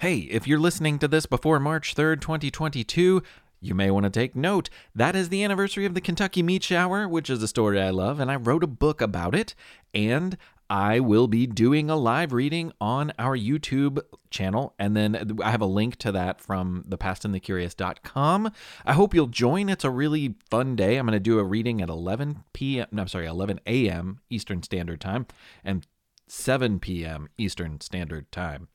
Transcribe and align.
Hey, 0.00 0.20
if 0.20 0.48
you're 0.48 0.58
listening 0.58 0.98
to 1.00 1.08
this 1.08 1.26
before 1.26 1.60
March 1.60 1.94
3rd, 1.94 2.22
2022, 2.22 3.22
you 3.60 3.74
may 3.74 3.90
want 3.90 4.04
to 4.04 4.10
take 4.10 4.34
note. 4.34 4.70
That 4.94 5.14
is 5.14 5.28
the 5.28 5.44
anniversary 5.44 5.84
of 5.84 5.92
the 5.92 6.00
Kentucky 6.00 6.42
Meat 6.42 6.62
Shower, 6.62 7.06
which 7.06 7.28
is 7.28 7.42
a 7.42 7.46
story 7.46 7.78
I 7.78 7.90
love, 7.90 8.18
and 8.18 8.30
I 8.30 8.36
wrote 8.36 8.64
a 8.64 8.66
book 8.66 9.02
about 9.02 9.34
it. 9.34 9.54
And 9.92 10.38
I 10.70 11.00
will 11.00 11.26
be 11.26 11.46
doing 11.46 11.90
a 11.90 11.96
live 11.96 12.32
reading 12.32 12.72
on 12.80 13.12
our 13.18 13.36
YouTube 13.36 14.00
channel, 14.30 14.72
and 14.78 14.96
then 14.96 15.38
I 15.44 15.50
have 15.50 15.60
a 15.60 15.66
link 15.66 15.96
to 15.96 16.12
that 16.12 16.40
from 16.40 16.82
thepastandthecurious.com. 16.88 18.52
I 18.86 18.94
hope 18.94 19.12
you'll 19.12 19.26
join. 19.26 19.68
It's 19.68 19.84
a 19.84 19.90
really 19.90 20.36
fun 20.48 20.76
day. 20.76 20.96
I'm 20.96 21.04
going 21.04 21.12
to 21.12 21.20
do 21.20 21.38
a 21.38 21.44
reading 21.44 21.82
at 21.82 21.90
11 21.90 22.44
p.m. 22.54 22.86
No, 22.90 23.02
I'm 23.02 23.08
sorry, 23.08 23.26
11 23.26 23.60
a.m. 23.66 24.20
Eastern 24.30 24.62
Standard 24.62 25.02
Time 25.02 25.26
and 25.62 25.86
7 26.26 26.80
p.m. 26.80 27.28
Eastern 27.36 27.82
Standard 27.82 28.32
Time. 28.32 28.68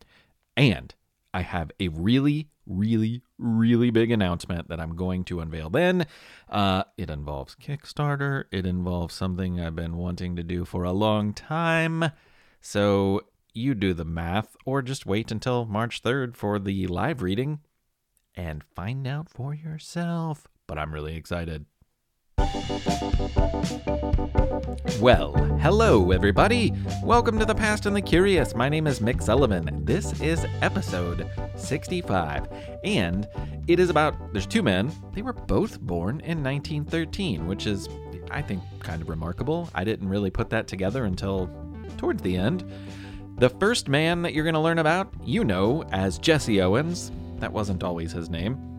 And 0.55 0.93
I 1.35 1.41
have 1.41 1.69
a 1.81 1.89
really, 1.89 2.47
really, 2.65 3.21
really 3.37 3.89
big 3.89 4.09
announcement 4.09 4.69
that 4.69 4.79
I'm 4.79 4.95
going 4.95 5.25
to 5.25 5.41
unveil 5.41 5.69
then. 5.69 6.07
Uh, 6.47 6.85
it 6.97 7.09
involves 7.09 7.57
Kickstarter, 7.57 8.45
it 8.53 8.65
involves 8.65 9.15
something 9.15 9.59
I've 9.59 9.75
been 9.75 9.97
wanting 9.97 10.37
to 10.37 10.43
do 10.43 10.63
for 10.63 10.85
a 10.85 10.93
long 10.93 11.33
time. 11.33 12.05
So 12.61 13.19
you 13.53 13.75
do 13.75 13.93
the 13.93 14.05
math, 14.05 14.55
or 14.65 14.81
just 14.81 15.05
wait 15.05 15.29
until 15.29 15.65
March 15.65 16.01
3rd 16.01 16.37
for 16.37 16.57
the 16.57 16.87
live 16.87 17.21
reading 17.21 17.59
and 18.33 18.63
find 18.63 19.05
out 19.05 19.27
for 19.27 19.53
yourself. 19.53 20.47
But 20.67 20.79
I'm 20.79 20.93
really 20.93 21.17
excited. 21.17 21.65
Well, 25.01 25.33
hello 25.59 26.11
everybody. 26.11 26.71
Welcome 27.03 27.37
to 27.39 27.45
the 27.45 27.53
Past 27.53 27.85
and 27.85 27.93
the 27.93 28.01
Curious. 28.01 28.55
My 28.55 28.69
name 28.69 28.87
is 28.87 29.01
Mick 29.01 29.21
Sullivan. 29.21 29.83
This 29.83 30.21
is 30.21 30.45
episode 30.61 31.29
65, 31.57 32.47
and 32.85 33.27
it 33.67 33.79
is 33.81 33.89
about 33.89 34.31
there's 34.31 34.45
two 34.45 34.63
men. 34.63 34.89
They 35.13 35.21
were 35.21 35.33
both 35.33 35.81
born 35.81 36.21
in 36.21 36.41
1913, 36.41 37.45
which 37.45 37.67
is 37.67 37.89
I 38.31 38.41
think 38.41 38.63
kind 38.79 39.01
of 39.01 39.09
remarkable. 39.09 39.69
I 39.75 39.83
didn't 39.83 40.07
really 40.07 40.29
put 40.29 40.49
that 40.51 40.67
together 40.67 41.03
until 41.03 41.49
towards 41.97 42.21
the 42.21 42.37
end. 42.37 42.63
The 43.37 43.49
first 43.49 43.89
man 43.89 44.21
that 44.21 44.33
you're 44.33 44.45
going 44.45 44.53
to 44.53 44.61
learn 44.61 44.79
about, 44.79 45.13
you 45.25 45.43
know 45.43 45.83
as 45.91 46.17
Jesse 46.17 46.61
Owens. 46.61 47.11
That 47.39 47.51
wasn't 47.51 47.83
always 47.83 48.13
his 48.13 48.29
name. 48.29 48.74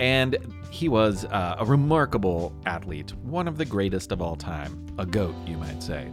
And 0.00 0.38
he 0.70 0.88
was 0.88 1.26
uh, 1.26 1.56
a 1.58 1.64
remarkable 1.64 2.52
athlete, 2.64 3.14
one 3.22 3.46
of 3.46 3.58
the 3.58 3.64
greatest 3.64 4.12
of 4.12 4.22
all 4.22 4.34
time, 4.34 4.86
a 4.98 5.04
goat, 5.04 5.34
you 5.46 5.56
might 5.58 5.82
say. 5.82 6.10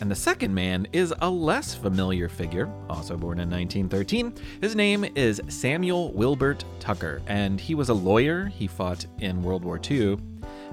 And 0.00 0.10
the 0.10 0.16
second 0.16 0.54
man 0.54 0.88
is 0.92 1.14
a 1.20 1.30
less 1.30 1.74
familiar 1.74 2.28
figure, 2.28 2.72
also 2.88 3.16
born 3.16 3.38
in 3.38 3.50
1913. 3.50 4.34
His 4.60 4.74
name 4.74 5.04
is 5.14 5.40
Samuel 5.48 6.12
Wilbert 6.12 6.64
Tucker, 6.80 7.22
and 7.26 7.60
he 7.60 7.74
was 7.74 7.90
a 7.90 7.94
lawyer. 7.94 8.46
He 8.46 8.66
fought 8.66 9.06
in 9.20 9.42
World 9.42 9.62
War 9.62 9.78
II, 9.88 10.18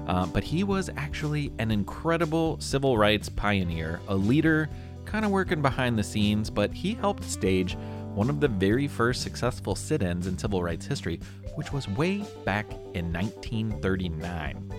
uh, 0.06 0.26
but 0.26 0.42
he 0.42 0.64
was 0.64 0.90
actually 0.96 1.52
an 1.58 1.70
incredible 1.70 2.58
civil 2.58 2.96
rights 2.96 3.28
pioneer, 3.28 4.00
a 4.08 4.16
leader, 4.16 4.68
kind 5.04 5.24
of 5.24 5.30
working 5.30 5.62
behind 5.62 5.98
the 5.98 6.02
scenes, 6.02 6.50
but 6.50 6.72
he 6.72 6.94
helped 6.94 7.24
stage 7.24 7.76
one 8.18 8.28
of 8.28 8.40
the 8.40 8.48
very 8.48 8.88
first 8.88 9.22
successful 9.22 9.76
sit 9.76 10.02
ins 10.02 10.26
in 10.26 10.36
civil 10.36 10.60
rights 10.60 10.84
history, 10.84 11.20
which 11.54 11.72
was 11.72 11.86
way 11.90 12.24
back 12.44 12.68
in 12.94 13.12
1939. 13.12 14.72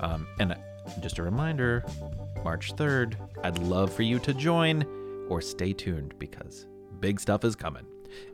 Um, 0.00 0.26
and 0.38 0.54
just 1.00 1.18
a 1.18 1.22
reminder 1.22 1.82
March 2.44 2.76
3rd, 2.76 3.14
I'd 3.42 3.56
love 3.60 3.90
for 3.90 4.02
you 4.02 4.18
to 4.18 4.34
join 4.34 4.84
or 5.30 5.40
stay 5.40 5.72
tuned 5.72 6.12
because 6.18 6.66
big 7.00 7.18
stuff 7.18 7.42
is 7.42 7.56
coming. 7.56 7.86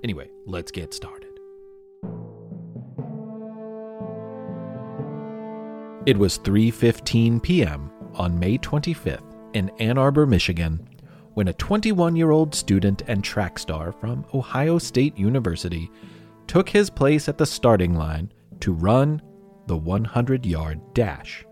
Anyway, 0.02 0.28
let's 0.46 0.72
get 0.72 0.92
started. 0.92 1.30
It 6.06 6.18
was 6.18 6.40
3:15 6.40 7.40
p.m. 7.40 7.92
on 8.14 8.36
May 8.36 8.58
25th 8.58 9.22
in 9.52 9.70
Ann 9.78 9.96
Arbor, 9.96 10.26
Michigan, 10.26 10.88
when 11.40 11.48
a 11.48 11.54
21 11.54 12.16
year 12.16 12.32
old 12.32 12.54
student 12.54 13.00
and 13.06 13.24
track 13.24 13.58
star 13.58 13.92
from 13.92 14.26
Ohio 14.34 14.76
State 14.76 15.16
University 15.16 15.90
took 16.46 16.68
his 16.68 16.90
place 16.90 17.30
at 17.30 17.38
the 17.38 17.46
starting 17.46 17.94
line 17.94 18.30
to 18.60 18.74
run 18.74 19.22
the 19.66 19.74
100 19.74 20.44
yard 20.44 20.78
dash. 20.92 21.46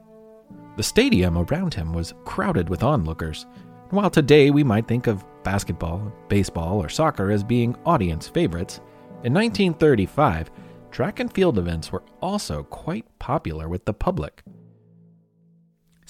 The 0.76 0.82
stadium 0.82 1.38
around 1.38 1.72
him 1.72 1.94
was 1.94 2.12
crowded 2.26 2.68
with 2.68 2.82
onlookers. 2.82 3.46
While 3.88 4.10
today 4.10 4.50
we 4.50 4.62
might 4.62 4.86
think 4.86 5.06
of 5.06 5.24
basketball, 5.42 6.12
baseball, 6.28 6.82
or 6.84 6.90
soccer 6.90 7.30
as 7.30 7.42
being 7.42 7.74
audience 7.86 8.28
favorites, 8.28 8.80
in 9.24 9.32
1935, 9.32 10.50
track 10.90 11.18
and 11.18 11.32
field 11.32 11.56
events 11.56 11.90
were 11.90 12.04
also 12.20 12.62
quite 12.64 13.06
popular 13.18 13.70
with 13.70 13.86
the 13.86 13.94
public. 13.94 14.42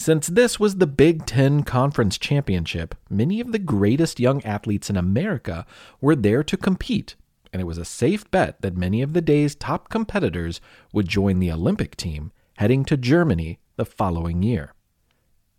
Since 0.00 0.28
this 0.28 0.60
was 0.60 0.76
the 0.76 0.86
Big 0.86 1.26
Ten 1.26 1.64
Conference 1.64 2.18
Championship, 2.18 2.94
many 3.10 3.40
of 3.40 3.50
the 3.50 3.58
greatest 3.58 4.20
young 4.20 4.40
athletes 4.44 4.88
in 4.88 4.96
America 4.96 5.66
were 6.00 6.14
there 6.14 6.44
to 6.44 6.56
compete, 6.56 7.16
and 7.52 7.60
it 7.60 7.64
was 7.64 7.78
a 7.78 7.84
safe 7.84 8.30
bet 8.30 8.62
that 8.62 8.76
many 8.76 9.02
of 9.02 9.12
the 9.12 9.20
day's 9.20 9.56
top 9.56 9.88
competitors 9.88 10.60
would 10.92 11.08
join 11.08 11.40
the 11.40 11.50
Olympic 11.50 11.96
team 11.96 12.30
heading 12.58 12.84
to 12.84 12.96
Germany 12.96 13.58
the 13.74 13.84
following 13.84 14.40
year. 14.40 14.72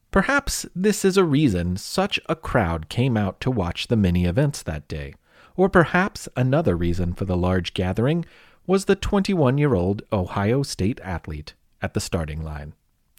Perhaps 0.10 0.66
this 0.74 1.04
is 1.04 1.18
a 1.18 1.26
reason 1.26 1.76
such 1.76 2.18
a 2.30 2.36
crowd 2.36 2.88
came 2.88 3.18
out 3.18 3.42
to 3.42 3.52
watch 3.52 3.88
the 3.88 3.98
many 3.98 4.24
events 4.24 4.64
that 4.64 4.88
day, 4.88 5.16
or 5.58 5.68
perhaps 5.68 6.30
another 6.38 6.78
reason 6.78 7.14
for 7.14 7.26
the 7.26 7.38
large 7.38 7.74
gathering 7.74 8.26
was 8.66 8.86
the 8.86 8.96
21 8.96 9.58
year 9.58 9.76
old 9.76 10.02
Ohio 10.14 10.64
State 10.64 11.02
athlete 11.02 11.56
at 11.82 11.94
the 11.94 12.00
starting 12.00 12.42
line. 12.42 12.74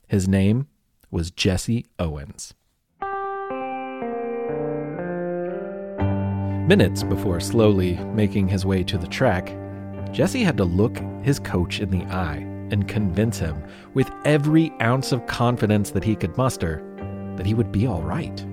His 0.09 0.27
name 0.27 0.67
was 1.11 1.31
Jesse 1.31 1.87
Owens. 1.99 2.55
Minutes 6.67 7.03
before 7.03 7.41
slowly 7.41 7.97
making 8.15 8.47
his 8.47 8.65
way 8.65 8.85
to 8.85 8.97
the 8.97 9.09
track, 9.09 9.57
Jesse 10.13 10.45
had 10.45 10.57
to 10.57 10.65
look 10.65 10.99
his 11.23 11.39
coach 11.39 11.81
in 11.81 11.91
the 11.91 12.05
eye 12.07 12.47
and 12.71 12.87
convince 12.87 13.39
him, 13.39 13.61
with 13.95 14.11
every 14.25 14.73
ounce 14.81 15.11
of 15.11 15.27
confidence 15.27 15.91
that 15.91 16.05
he 16.05 16.15
could 16.15 16.37
muster, 16.37 16.83
that 17.37 17.47
he 17.47 17.55
would 17.55 17.73
be 17.73 17.87
all 17.87 18.03
right. 18.03 18.47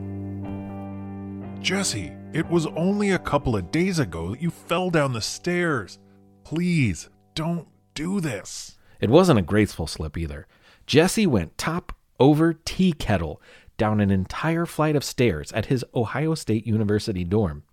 Jesse, 1.62 2.12
it 2.34 2.48
was 2.50 2.66
only 2.68 3.12
a 3.12 3.20
couple 3.20 3.56
of 3.56 3.72
days 3.72 4.00
ago 4.00 4.32
that 4.32 4.42
you 4.42 4.50
fell 4.50 4.90
down 4.90 5.14
the 5.14 5.22
stairs. 5.22 6.00
Please, 6.44 7.10
don't 7.36 7.68
do 7.94 8.20
this. 8.20 8.78
It 9.00 9.10
wasn't 9.10 9.40
a 9.40 9.44
graceful 9.44 9.86
slip 9.86 10.18
either. 10.18 10.48
Jesse 10.88 11.28
went 11.28 11.58
top 11.58 11.94
over 12.20 12.54
tea 12.54 12.94
kettle 12.94 13.42
down 13.78 14.00
an 14.00 14.12
entire 14.12 14.66
flight 14.66 14.96
of 14.96 15.04
stairs 15.04 15.52
at 15.52 15.68
his 15.68 15.86
Ohio 15.94 16.34
State 16.36 16.66
University 16.66 17.24
dorm, 17.24 17.64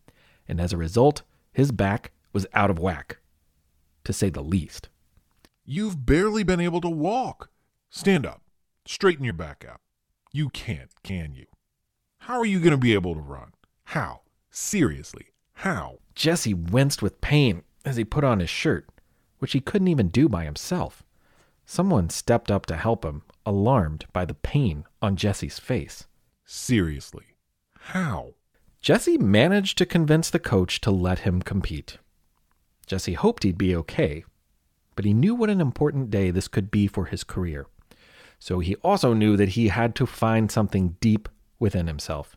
and 0.46 0.60
as 0.60 0.72
a 0.72 0.76
result, 0.76 1.22
his 1.52 1.72
back 1.72 2.12
was 2.32 2.46
out 2.52 2.70
of 2.70 2.78
whack, 2.78 3.18
to 4.04 4.12
say 4.12 4.28
the 4.28 4.42
least. 4.42 4.88
You've 5.64 6.04
barely 6.04 6.42
been 6.42 6.60
able 6.60 6.80
to 6.82 6.90
walk. 6.90 7.48
Stand 7.88 8.26
up. 8.26 8.42
Straighten 8.84 9.24
your 9.24 9.32
back 9.32 9.64
out. 9.68 9.80
You 10.32 10.50
can't, 10.50 10.90
can 11.02 11.34
you? 11.34 11.46
How 12.18 12.38
are 12.38 12.44
you 12.44 12.58
going 12.58 12.72
to 12.72 12.76
be 12.76 12.92
able 12.92 13.14
to 13.14 13.20
run? 13.20 13.52
How? 13.84 14.22
Seriously, 14.50 15.26
how? 15.54 15.98
Jesse 16.14 16.54
winced 16.54 17.02
with 17.02 17.20
pain 17.20 17.62
as 17.84 17.96
he 17.96 18.04
put 18.04 18.24
on 18.24 18.40
his 18.40 18.50
shirt, 18.50 18.88
which 19.38 19.52
he 19.52 19.60
couldn't 19.60 19.88
even 19.88 20.08
do 20.08 20.28
by 20.28 20.44
himself. 20.44 21.02
Someone 21.66 22.10
stepped 22.10 22.50
up 22.50 22.66
to 22.66 22.76
help 22.76 23.04
him, 23.04 23.22
alarmed 23.46 24.06
by 24.12 24.24
the 24.24 24.34
pain 24.34 24.84
on 25.00 25.16
Jesse's 25.16 25.58
face. 25.58 26.06
Seriously, 26.44 27.36
how? 27.78 28.34
Jesse 28.80 29.16
managed 29.16 29.78
to 29.78 29.86
convince 29.86 30.28
the 30.28 30.38
coach 30.38 30.80
to 30.82 30.90
let 30.90 31.20
him 31.20 31.40
compete. 31.40 31.98
Jesse 32.86 33.14
hoped 33.14 33.44
he'd 33.44 33.56
be 33.56 33.74
okay, 33.74 34.24
but 34.94 35.04
he 35.04 35.14
knew 35.14 35.34
what 35.34 35.50
an 35.50 35.60
important 35.60 36.10
day 36.10 36.30
this 36.30 36.48
could 36.48 36.70
be 36.70 36.86
for 36.86 37.06
his 37.06 37.24
career. 37.24 37.66
So 38.38 38.58
he 38.58 38.74
also 38.76 39.14
knew 39.14 39.36
that 39.36 39.50
he 39.50 39.68
had 39.68 39.94
to 39.96 40.06
find 40.06 40.50
something 40.50 40.96
deep 41.00 41.28
within 41.58 41.86
himself. 41.86 42.36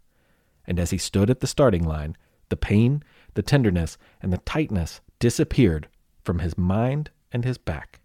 And 0.66 0.80
as 0.80 0.92
he 0.92 0.98
stood 0.98 1.30
at 1.30 1.42
the 1.42 1.48
starting 1.48 1.84
line, 1.84 2.16
the 2.50 2.56
pain, 2.56 3.04
the 3.34 3.42
tenderness, 3.42 3.98
and 4.22 4.32
the 4.32 4.38
tightness 4.40 5.02
disappeared 5.20 5.90
from 6.24 6.40
his 6.40 6.58
mind 6.58 7.10
and 7.32 7.44
his 7.44 7.58
back. 7.58 8.00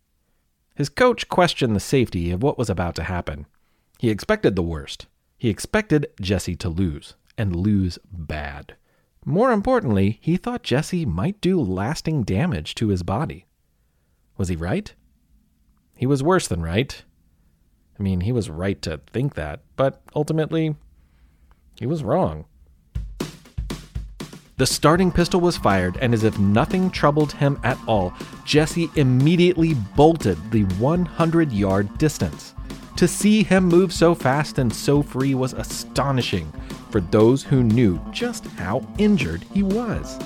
His 0.74 0.88
coach 0.88 1.28
questioned 1.28 1.76
the 1.76 1.80
safety 1.80 2.30
of 2.30 2.42
what 2.42 2.58
was 2.58 2.70
about 2.70 2.94
to 2.96 3.04
happen. 3.04 3.46
He 3.98 4.10
expected 4.10 4.56
the 4.56 4.62
worst. 4.62 5.06
He 5.38 5.48
expected 5.48 6.06
Jesse 6.20 6.56
to 6.56 6.68
lose, 6.68 7.14
and 7.36 7.56
lose 7.56 7.98
bad. 8.10 8.76
More 9.24 9.52
importantly, 9.52 10.18
he 10.20 10.36
thought 10.36 10.62
Jesse 10.62 11.06
might 11.06 11.40
do 11.40 11.60
lasting 11.60 12.24
damage 12.24 12.74
to 12.76 12.88
his 12.88 13.02
body. 13.02 13.46
Was 14.36 14.48
he 14.48 14.56
right? 14.56 14.92
He 15.96 16.06
was 16.06 16.22
worse 16.22 16.48
than 16.48 16.62
right. 16.62 17.04
I 17.98 18.02
mean, 18.02 18.22
he 18.22 18.32
was 18.32 18.50
right 18.50 18.80
to 18.82 19.00
think 19.06 19.34
that, 19.34 19.62
but 19.76 20.02
ultimately, 20.14 20.74
he 21.78 21.86
was 21.86 22.02
wrong. 22.02 22.46
The 24.62 24.66
starting 24.66 25.10
pistol 25.10 25.40
was 25.40 25.56
fired, 25.56 25.98
and 26.00 26.14
as 26.14 26.22
if 26.22 26.38
nothing 26.38 26.88
troubled 26.88 27.32
him 27.32 27.58
at 27.64 27.76
all, 27.88 28.14
Jesse 28.44 28.88
immediately 28.94 29.74
bolted 29.96 30.38
the 30.52 30.62
100 30.78 31.50
yard 31.50 31.98
distance. 31.98 32.54
To 32.94 33.08
see 33.08 33.42
him 33.42 33.64
move 33.64 33.92
so 33.92 34.14
fast 34.14 34.58
and 34.58 34.72
so 34.72 35.02
free 35.02 35.34
was 35.34 35.52
astonishing 35.52 36.52
for 36.90 37.00
those 37.00 37.42
who 37.42 37.64
knew 37.64 38.00
just 38.12 38.46
how 38.46 38.86
injured 38.98 39.42
he 39.52 39.64
was. 39.64 40.16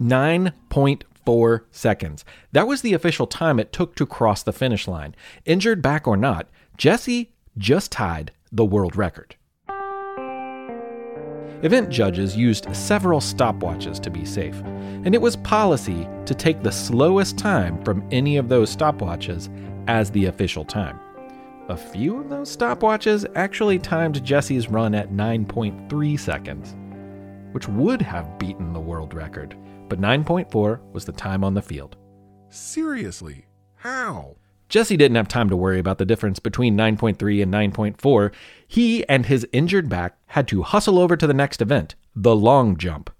9.4 0.00 1.60
seconds. 1.72 2.24
That 2.52 2.66
was 2.66 2.80
the 2.80 2.94
official 2.94 3.26
time 3.26 3.60
it 3.60 3.74
took 3.74 3.94
to 3.96 4.06
cross 4.06 4.42
the 4.42 4.50
finish 4.54 4.88
line. 4.88 5.14
Injured 5.44 5.82
back 5.82 6.08
or 6.08 6.16
not, 6.16 6.48
Jesse 6.78 7.34
just 7.58 7.92
tied 7.92 8.32
the 8.50 8.64
world 8.64 8.96
record. 8.96 9.36
Event 11.62 11.90
judges 11.90 12.36
used 12.36 12.74
several 12.74 13.20
stopwatches 13.20 14.00
to 14.00 14.10
be 14.10 14.24
safe, 14.24 14.60
and 14.64 15.14
it 15.14 15.20
was 15.20 15.36
policy 15.36 16.08
to 16.26 16.34
take 16.34 16.60
the 16.60 16.72
slowest 16.72 17.38
time 17.38 17.82
from 17.84 18.04
any 18.10 18.36
of 18.36 18.48
those 18.48 18.74
stopwatches 18.74 19.48
as 19.86 20.10
the 20.10 20.26
official 20.26 20.64
time. 20.64 20.98
A 21.68 21.76
few 21.76 22.20
of 22.20 22.28
those 22.28 22.54
stopwatches 22.54 23.30
actually 23.36 23.78
timed 23.78 24.24
Jesse's 24.24 24.68
run 24.68 24.92
at 24.92 25.12
9.3 25.12 26.18
seconds, 26.18 26.74
which 27.52 27.68
would 27.68 28.02
have 28.02 28.40
beaten 28.40 28.72
the 28.72 28.80
world 28.80 29.14
record, 29.14 29.56
but 29.88 30.00
9.4 30.00 30.80
was 30.92 31.04
the 31.04 31.12
time 31.12 31.44
on 31.44 31.54
the 31.54 31.62
field. 31.62 31.96
Seriously, 32.50 33.46
how? 33.76 34.34
Jesse 34.72 34.96
didn't 34.96 35.16
have 35.16 35.28
time 35.28 35.50
to 35.50 35.56
worry 35.56 35.78
about 35.78 35.98
the 35.98 36.06
difference 36.06 36.38
between 36.38 36.78
9.3 36.78 37.42
and 37.42 37.52
9.4. 37.52 38.32
He 38.66 39.06
and 39.06 39.26
his 39.26 39.46
injured 39.52 39.90
back 39.90 40.16
had 40.28 40.48
to 40.48 40.62
hustle 40.62 40.98
over 40.98 41.14
to 41.14 41.26
the 41.26 41.34
next 41.34 41.60
event, 41.60 41.94
the 42.16 42.34
long 42.34 42.78
jump, 42.78 43.10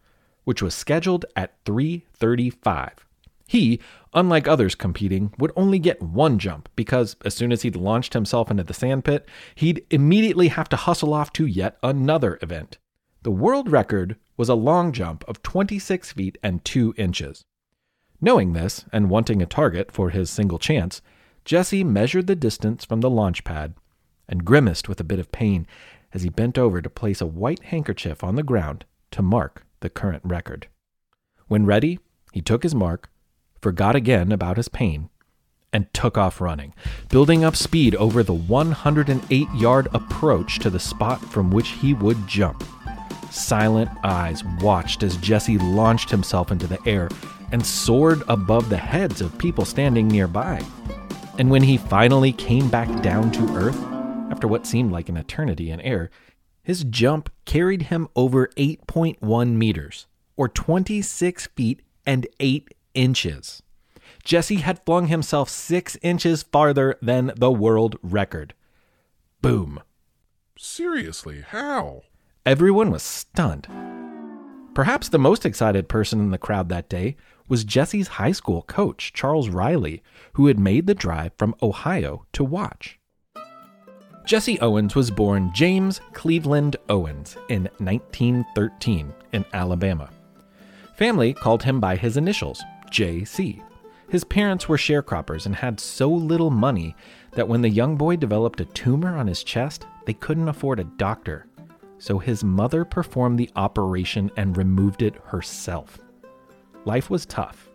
which 0.44 0.62
was 0.62 0.75
scheduled 0.75 1.26
at 1.37 1.62
3:35. 1.66 3.06
He, 3.46 3.81
unlike 4.14 4.49
others 4.49 4.75
competing, 4.75 5.34
would 5.38 5.52
only 5.54 5.78
get 5.78 6.00
one 6.00 6.38
jump 6.38 6.70
because 6.75 7.16
as 7.22 7.34
soon 7.34 7.52
as 7.52 7.60
he'd 7.60 7.76
launched 7.76 8.14
himself 8.14 8.50
into 8.50 8.64
the 8.64 8.72
sandpit, 8.72 9.28
he'd 9.54 9.84
immediately 9.90 10.49
have 10.49 10.70
to 10.70 10.76
hustle 10.76 11.12
off 11.12 11.34
to 11.34 11.44
yet 11.44 11.76
another 11.82 12.38
event. 12.40 12.78
The 13.25 13.31
world 13.31 13.70
record 13.70 14.16
was 14.38 14.49
a 14.49 14.54
long 14.54 14.90
jump 14.90 15.22
of 15.28 15.43
26 15.43 16.12
feet 16.12 16.38
and 16.43 16.64
2 16.64 16.94
inches. 16.96 17.44
Knowing 18.22 18.54
this 18.54 18.87
and 18.90 19.10
wanting 19.10 19.43
a 19.43 19.46
target 19.46 19.93
for 19.93 20.08
his 20.08 20.31
single 20.31 20.58
chance, 20.58 21.02
Jesse 21.44 21.83
measured 21.83 22.27
the 22.27 22.37
distance 22.37 22.85
from 22.85 23.00
the 23.00 23.11
launch 23.11 23.44
pad 23.44 23.75
and 24.29 24.44
grimaced 24.44 24.89
with 24.89 25.00
a 25.00 25.05
bit 25.05 25.19
of 25.19 25.33
pain 25.33 25.67
as 26.15 26.23
he 26.23 26.29
bent 26.29 26.56
over 26.56 26.81
to 26.81 26.91
place 26.91 27.21
a 27.21 27.27
white 27.27 27.65
handkerchief 27.65 28.23
on 28.23 28.37
the 28.37 28.43
ground 28.43 28.85
to 29.11 29.23
mark 29.23 29.67
the 29.81 29.91
current 29.91 30.23
record. 30.25 30.69
When 31.49 31.67
ready, 31.67 31.99
he 32.33 32.41
took 32.41 32.62
his 32.62 32.75
mark, 32.75 33.11
forgot 33.61 33.97
again 33.97 34.31
about 34.31 34.56
his 34.56 34.69
pain, 34.69 35.11
and 35.73 35.93
took 35.93 36.17
off 36.17 36.41
running, 36.41 36.75
building 37.09 37.45
up 37.45 37.56
speed 37.56 37.95
over 37.97 38.23
the 38.23 38.35
108 38.35 39.49
yard 39.55 39.88
approach 39.93 40.59
to 40.61 40.71
the 40.71 40.79
spot 40.79 41.21
from 41.21 41.50
which 41.50 41.71
he 41.71 41.95
would 41.95 42.27
jump. 42.29 42.62
Silent 43.31 43.91
eyes 44.05 44.45
watched 44.61 45.03
as 45.03 45.17
Jesse 45.17 45.59
launched 45.59 46.11
himself 46.11 46.53
into 46.53 46.67
the 46.67 46.79
air 46.87 47.09
and 47.50 47.65
soared 47.65 48.23
above 48.29 48.69
the 48.69 48.77
heads 48.77 49.21
of 49.21 49.37
people 49.38 49.65
standing 49.65 50.09
nearby. 50.09 50.62
And 51.38 51.50
when 51.50 51.62
he 51.62 51.76
finally 51.76 52.32
came 52.32 52.69
back 52.69 53.02
down 53.02 53.32
to 53.32 53.56
Earth, 53.56 53.82
after 54.31 54.46
what 54.46 54.67
seemed 54.67 54.93
like 54.93 55.08
an 55.08 55.17
eternity 55.17 55.70
in 55.70 55.81
air, 55.81 56.11
his 56.62 56.84
jump 56.84 57.31
carried 57.44 57.82
him 57.82 58.08
over 58.14 58.49
8.1 58.56 59.52
meters, 59.52 60.06
or 60.37 60.49
26 60.49 61.46
feet 61.49 61.82
and 62.06 62.26
8 62.38 62.75
inches. 62.94 63.62
Jesse 64.25 64.56
had 64.56 64.84
flung 64.84 65.08
himself 65.08 65.49
6 65.49 65.96
inches 66.02 66.43
farther 66.43 66.96
than 67.02 67.32
the 67.37 67.50
world 67.50 67.96
record. 68.02 68.55
Boom. 69.40 69.81
Seriously, 70.56 71.44
how? 71.49 72.02
Everyone 72.46 72.90
was 72.90 73.02
stunned. 73.02 73.67
Perhaps 74.75 75.08
the 75.08 75.19
most 75.19 75.44
excited 75.44 75.88
person 75.88 76.20
in 76.20 76.31
the 76.31 76.38
crowd 76.38 76.69
that 76.69 76.88
day 76.88 77.17
was 77.52 77.64
Jesse's 77.64 78.08
high 78.08 78.32
school 78.32 78.62
coach, 78.62 79.12
Charles 79.12 79.50
Riley, 79.50 80.02
who 80.32 80.46
had 80.46 80.58
made 80.58 80.87
the 80.87 80.94
drive 80.94 81.32
from 81.37 81.54
Ohio 81.62 82.25
to 82.32 82.43
watch. 82.43 82.99
Jesse 84.25 84.58
Owens 84.60 84.94
was 84.94 85.10
born 85.10 85.50
James 85.52 86.00
Cleveland 86.14 86.76
Owens 86.88 87.37
in 87.50 87.64
1913 87.76 89.12
in 89.34 89.44
Alabama. 89.52 90.08
Family 90.96 91.34
called 91.34 91.62
him 91.62 91.78
by 91.78 91.94
his 91.94 92.16
initials, 92.16 92.62
JC. 92.90 93.62
His 94.08 94.25
parents 94.25 94.66
were 94.66 94.78
sharecroppers 94.78 95.44
and 95.44 95.54
had 95.54 95.78
so 95.78 96.10
little 96.10 96.49
money 96.49 96.96
that 97.32 97.49
when 97.49 97.60
the 97.60 97.69
young 97.69 97.96
boy 97.96 98.16
developed 98.16 98.62
a 98.62 98.64
tumor 98.64 99.14
on 99.19 99.26
his 99.26 99.44
chest, 99.44 99.84
they 100.06 100.14
couldn't 100.14 100.49
afford 100.49 100.81
a 100.81 100.84
doctor. 100.84 101.44
So 101.99 102.19
his 102.19 102.43
mother 102.43 102.87
performed 102.87 103.38
the 103.38 103.50
operation 103.56 104.31
and 104.38 104.56
removed 104.56 105.02
it 105.02 105.16
herself. 105.26 105.99
Life 106.84 107.11
was 107.11 107.26
tough. 107.26 107.69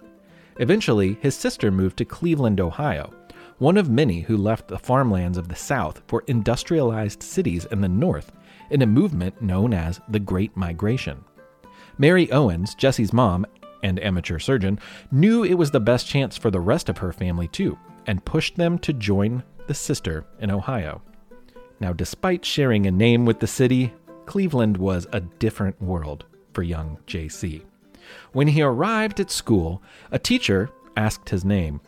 Eventually, 0.59 1.17
his 1.21 1.35
sister 1.35 1.71
moved 1.71 1.97
to 1.97 2.05
Cleveland, 2.05 2.59
Ohio, 2.59 3.13
one 3.59 3.77
of 3.77 3.89
many 3.89 4.21
who 4.21 4.37
left 4.37 4.67
the 4.67 4.77
farmlands 4.77 5.37
of 5.37 5.47
the 5.47 5.55
South 5.55 6.01
for 6.07 6.23
industrialized 6.27 7.23
cities 7.23 7.65
in 7.71 7.81
the 7.81 7.87
North 7.87 8.31
in 8.69 8.81
a 8.81 8.87
movement 8.87 9.41
known 9.41 9.73
as 9.73 10.01
the 10.09 10.19
Great 10.19 10.55
Migration. 10.55 11.23
Mary 11.97 12.31
Owens, 12.31 12.75
Jesse's 12.75 13.13
mom 13.13 13.45
and 13.81 13.99
amateur 14.03 14.39
surgeon, 14.39 14.79
knew 15.11 15.43
it 15.43 15.55
was 15.55 15.71
the 15.71 15.79
best 15.79 16.07
chance 16.07 16.37
for 16.37 16.51
the 16.51 16.59
rest 16.59 16.89
of 16.89 16.97
her 16.97 17.13
family 17.13 17.47
too, 17.47 17.77
and 18.05 18.25
pushed 18.25 18.55
them 18.55 18.77
to 18.79 18.93
join 18.93 19.43
the 19.67 19.73
sister 19.73 20.25
in 20.39 20.51
Ohio. 20.51 21.01
Now, 21.79 21.93
despite 21.93 22.45
sharing 22.45 22.87
a 22.87 22.91
name 22.91 23.25
with 23.25 23.39
the 23.39 23.47
city, 23.47 23.93
Cleveland 24.25 24.77
was 24.77 25.07
a 25.13 25.21
different 25.21 25.81
world 25.81 26.25
for 26.53 26.63
young 26.63 26.97
JC. 27.07 27.63
When 28.31 28.47
he 28.49 28.61
arrived 28.61 29.19
at 29.19 29.31
school, 29.31 29.81
a 30.11 30.19
teacher 30.19 30.69
asked 30.95 31.29
his 31.29 31.45
name. 31.45 31.81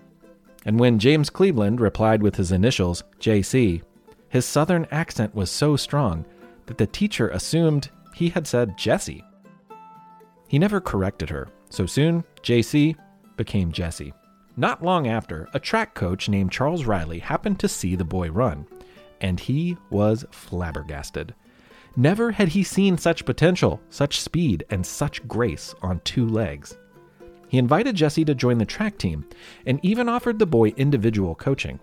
And 0.66 0.80
when 0.80 1.00
James 1.00 1.30
Cleveland 1.30 1.80
replied 1.80 2.22
with 2.22 2.36
his 2.36 2.52
initials, 2.52 3.04
JC, 3.20 3.82
his 4.30 4.46
southern 4.46 4.86
accent 4.92 5.34
was 5.34 5.50
so 5.50 5.76
strong 5.76 6.26
that 6.68 6.78
the 6.78 6.88
teacher 6.88 7.30
assumed 7.30 7.90
he 8.14 8.30
had 8.30 8.46
said 8.46 8.78
Jesse. 8.78 9.24
He 10.48 10.60
never 10.60 10.82
corrected 10.82 11.30
her, 11.30 11.48
so 11.70 11.86
soon 11.86 12.24
JC 12.44 12.96
became 13.38 13.72
Jesse. 13.72 14.14
Not 14.58 14.84
long 14.84 15.08
after, 15.08 15.48
a 15.54 15.60
track 15.60 15.96
coach 15.96 16.28
named 16.28 16.52
Charles 16.52 16.86
Riley 16.86 17.20
happened 17.20 17.60
to 17.60 17.68
see 17.68 17.96
the 17.96 18.04
boy 18.04 18.30
run, 18.30 18.68
and 19.22 19.40
he 19.40 19.78
was 19.90 20.26
flabbergasted. 20.32 21.34
Never 21.96 22.32
had 22.32 22.50
he 22.50 22.64
seen 22.64 22.98
such 22.98 23.26
potential, 23.26 23.82
such 23.90 24.22
speed, 24.22 24.64
and 24.70 24.86
such 24.86 25.28
grace 25.28 25.74
on 25.82 26.02
two 26.02 26.28
legs. 26.28 26.78
He 27.50 27.58
invited 27.58 27.96
Jesse 27.96 28.26
to 28.26 28.36
join 28.36 28.60
the 28.60 28.66
track 28.66 28.98
team 28.98 29.26
and 29.66 29.80
even 29.84 30.08
offered 30.08 30.40
the 30.40 30.46
boy 30.46 30.70
individual 30.78 31.36
coaching. 31.36 31.80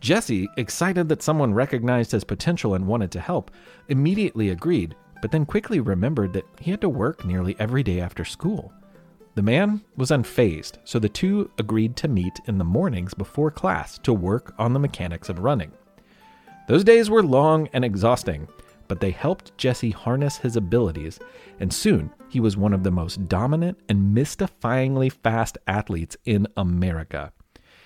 Jesse, 0.00 0.48
excited 0.56 1.08
that 1.08 1.22
someone 1.22 1.54
recognized 1.54 2.12
his 2.12 2.24
potential 2.24 2.74
and 2.74 2.86
wanted 2.86 3.10
to 3.12 3.20
help, 3.20 3.50
immediately 3.88 4.50
agreed, 4.50 4.94
but 5.22 5.30
then 5.30 5.46
quickly 5.46 5.80
remembered 5.80 6.32
that 6.32 6.46
he 6.60 6.70
had 6.70 6.80
to 6.80 6.88
work 6.88 7.24
nearly 7.24 7.56
every 7.58 7.82
day 7.82 8.00
after 8.00 8.24
school. 8.24 8.72
The 9.34 9.42
man 9.42 9.82
was 9.96 10.10
unfazed, 10.10 10.78
so 10.84 10.98
the 10.98 11.08
two 11.08 11.50
agreed 11.58 11.96
to 11.96 12.08
meet 12.08 12.40
in 12.46 12.58
the 12.58 12.64
mornings 12.64 13.14
before 13.14 13.50
class 13.50 13.98
to 13.98 14.12
work 14.12 14.52
on 14.58 14.72
the 14.72 14.80
mechanics 14.80 15.28
of 15.28 15.38
running. 15.38 15.72
Those 16.66 16.84
days 16.84 17.08
were 17.08 17.22
long 17.22 17.68
and 17.72 17.84
exhausting, 17.84 18.48
but 18.88 19.00
they 19.00 19.10
helped 19.10 19.56
Jesse 19.58 19.90
harness 19.90 20.38
his 20.38 20.56
abilities, 20.56 21.20
and 21.60 21.72
soon 21.72 22.10
he 22.28 22.40
was 22.40 22.56
one 22.56 22.72
of 22.72 22.82
the 22.82 22.90
most 22.90 23.28
dominant 23.28 23.78
and 23.88 24.16
mystifyingly 24.16 25.12
fast 25.12 25.58
athletes 25.66 26.16
in 26.24 26.46
America. 26.56 27.32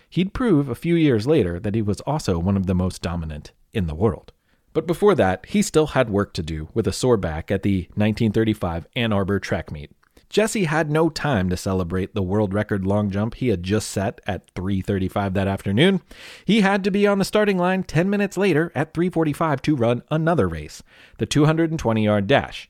He'd 0.08 0.34
prove 0.34 0.68
a 0.68 0.74
few 0.74 0.94
years 0.94 1.26
later 1.26 1.58
that 1.60 1.74
he 1.74 1.82
was 1.82 2.00
also 2.02 2.38
one 2.38 2.56
of 2.56 2.66
the 2.66 2.74
most 2.74 3.02
dominant 3.02 3.52
in 3.72 3.86
the 3.86 3.94
world. 3.94 4.32
But 4.74 4.86
before 4.86 5.14
that, 5.14 5.46
he 5.46 5.62
still 5.62 5.88
had 5.88 6.10
work 6.10 6.32
to 6.34 6.42
do 6.42 6.68
with 6.74 6.86
a 6.86 6.92
sore 6.92 7.16
back 7.16 7.50
at 7.50 7.62
the 7.62 7.82
1935 7.94 8.86
Ann 8.96 9.12
Arbor 9.12 9.38
track 9.38 9.70
meet. 9.70 9.90
Jesse 10.32 10.64
had 10.64 10.90
no 10.90 11.10
time 11.10 11.50
to 11.50 11.58
celebrate 11.58 12.14
the 12.14 12.22
world 12.22 12.54
record 12.54 12.86
long 12.86 13.10
jump 13.10 13.34
he 13.34 13.48
had 13.48 13.62
just 13.62 13.90
set 13.90 14.18
at 14.26 14.52
3:35 14.54 15.34
that 15.34 15.46
afternoon. 15.46 16.00
He 16.46 16.62
had 16.62 16.82
to 16.84 16.90
be 16.90 17.06
on 17.06 17.18
the 17.18 17.24
starting 17.26 17.58
line 17.58 17.82
10 17.82 18.08
minutes 18.08 18.38
later 18.38 18.72
at 18.74 18.94
3:45 18.94 19.60
to 19.60 19.76
run 19.76 20.02
another 20.10 20.48
race, 20.48 20.82
the 21.18 21.26
220-yard 21.26 22.26
dash. 22.26 22.66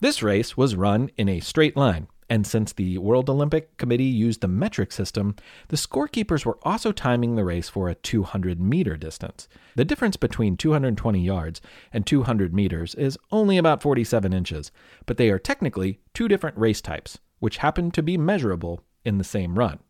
This 0.00 0.22
race 0.22 0.56
was 0.56 0.74
run 0.74 1.10
in 1.18 1.28
a 1.28 1.40
straight 1.40 1.76
line, 1.76 2.08
And 2.32 2.46
since 2.46 2.72
the 2.72 2.96
World 2.96 3.28
Olympic 3.28 3.76
Committee 3.76 4.04
used 4.04 4.40
the 4.40 4.48
metric 4.48 4.90
system, 4.90 5.36
the 5.68 5.76
scorekeepers 5.76 6.46
were 6.46 6.58
also 6.62 6.90
timing 6.90 7.34
the 7.34 7.44
race 7.44 7.68
for 7.68 7.90
a 7.90 7.94
200 7.94 8.58
meter 8.58 8.96
distance. 8.96 9.48
The 9.76 9.84
difference 9.84 10.16
between 10.16 10.56
220 10.56 11.20
yards 11.20 11.60
and 11.92 12.06
200 12.06 12.54
meters 12.54 12.94
is 12.94 13.18
only 13.30 13.58
about 13.58 13.82
47 13.82 14.32
inches, 14.32 14.72
but 15.04 15.18
they 15.18 15.28
are 15.28 15.38
technically 15.38 16.00
two 16.14 16.26
different 16.26 16.56
race 16.56 16.80
types, 16.80 17.18
which 17.40 17.58
happen 17.58 17.90
to 17.90 18.02
be 18.02 18.16
measurable 18.16 18.80
in 19.04 19.18
the 19.18 19.24
same 19.24 19.58
run. 19.58 19.80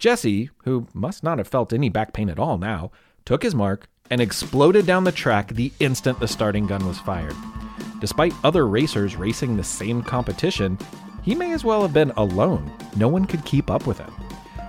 Jesse, 0.00 0.50
who 0.64 0.88
must 0.92 1.22
not 1.22 1.38
have 1.38 1.46
felt 1.46 1.72
any 1.72 1.88
back 1.88 2.12
pain 2.12 2.30
at 2.30 2.40
all 2.40 2.58
now, 2.58 2.90
took 3.24 3.44
his 3.44 3.54
mark 3.54 3.88
and 4.10 4.20
exploded 4.20 4.86
down 4.86 5.04
the 5.04 5.12
track 5.12 5.54
the 5.54 5.72
instant 5.78 6.18
the 6.18 6.26
starting 6.26 6.66
gun 6.66 6.84
was 6.84 6.98
fired. 6.98 7.36
Despite 8.00 8.34
other 8.42 8.66
racers 8.66 9.14
racing 9.14 9.56
the 9.56 9.62
same 9.62 10.02
competition, 10.02 10.76
he 11.22 11.34
may 11.34 11.52
as 11.52 11.64
well 11.64 11.82
have 11.82 11.92
been 11.92 12.10
alone. 12.16 12.70
No 12.96 13.08
one 13.08 13.24
could 13.24 13.44
keep 13.44 13.70
up 13.70 13.86
with 13.86 13.98
him. 13.98 14.10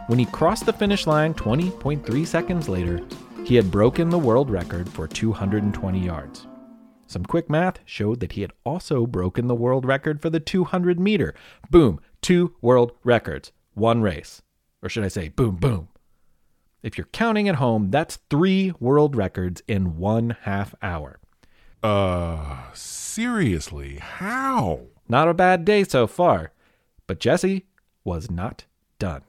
When 0.07 0.19
he 0.19 0.25
crossed 0.25 0.65
the 0.65 0.73
finish 0.73 1.07
line 1.07 1.33
20.3 1.33 2.27
seconds 2.27 2.69
later, 2.69 3.01
he 3.45 3.55
had 3.55 3.71
broken 3.71 4.09
the 4.09 4.17
world 4.17 4.49
record 4.49 4.87
for 4.89 5.07
220 5.07 5.99
yards. 5.99 6.47
Some 7.07 7.25
quick 7.25 7.49
math 7.49 7.79
showed 7.85 8.19
that 8.19 8.33
he 8.33 8.41
had 8.41 8.53
also 8.65 9.05
broken 9.05 9.47
the 9.47 9.55
world 9.55 9.85
record 9.85 10.21
for 10.21 10.29
the 10.29 10.39
200 10.39 10.99
meter. 10.99 11.35
Boom, 11.69 11.99
two 12.21 12.55
world 12.61 12.91
records, 13.03 13.51
one 13.73 14.01
race. 14.01 14.41
Or 14.81 14.89
should 14.89 15.03
I 15.03 15.09
say, 15.09 15.29
boom, 15.29 15.57
boom. 15.57 15.89
If 16.81 16.97
you're 16.97 17.07
counting 17.13 17.47
at 17.47 17.55
home, 17.55 17.91
that's 17.91 18.19
three 18.29 18.73
world 18.79 19.15
records 19.15 19.61
in 19.67 19.97
one 19.97 20.35
half 20.41 20.75
hour. 20.81 21.19
Uh, 21.81 22.73
seriously, 22.73 23.97
how? 23.97 24.87
Not 25.07 25.27
a 25.27 25.33
bad 25.33 25.65
day 25.65 25.83
so 25.83 26.07
far. 26.07 26.51
But 27.07 27.19
Jesse 27.19 27.65
was 28.03 28.31
not 28.31 28.65
done. 28.99 29.23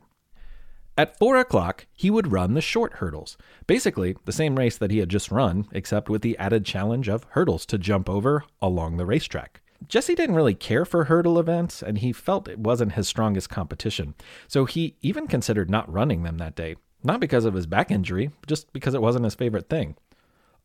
At 0.96 1.18
4 1.18 1.36
o'clock, 1.38 1.86
he 1.92 2.08
would 2.08 2.30
run 2.30 2.54
the 2.54 2.60
short 2.60 2.94
hurdles. 2.94 3.36
Basically, 3.66 4.16
the 4.26 4.32
same 4.32 4.56
race 4.56 4.78
that 4.78 4.92
he 4.92 4.98
had 4.98 5.08
just 5.08 5.32
run, 5.32 5.66
except 5.72 6.08
with 6.08 6.22
the 6.22 6.38
added 6.38 6.64
challenge 6.64 7.08
of 7.08 7.26
hurdles 7.30 7.66
to 7.66 7.78
jump 7.78 8.08
over 8.08 8.44
along 8.62 8.96
the 8.96 9.06
racetrack. 9.06 9.60
Jesse 9.88 10.14
didn't 10.14 10.36
really 10.36 10.54
care 10.54 10.84
for 10.84 11.04
hurdle 11.04 11.38
events, 11.38 11.82
and 11.82 11.98
he 11.98 12.12
felt 12.12 12.48
it 12.48 12.60
wasn't 12.60 12.92
his 12.92 13.08
strongest 13.08 13.50
competition. 13.50 14.14
So 14.46 14.66
he 14.66 14.94
even 15.02 15.26
considered 15.26 15.68
not 15.68 15.92
running 15.92 16.22
them 16.22 16.38
that 16.38 16.54
day. 16.54 16.76
Not 17.02 17.20
because 17.20 17.44
of 17.44 17.54
his 17.54 17.66
back 17.66 17.90
injury, 17.90 18.30
just 18.46 18.72
because 18.72 18.94
it 18.94 19.02
wasn't 19.02 19.24
his 19.24 19.34
favorite 19.34 19.68
thing. 19.68 19.96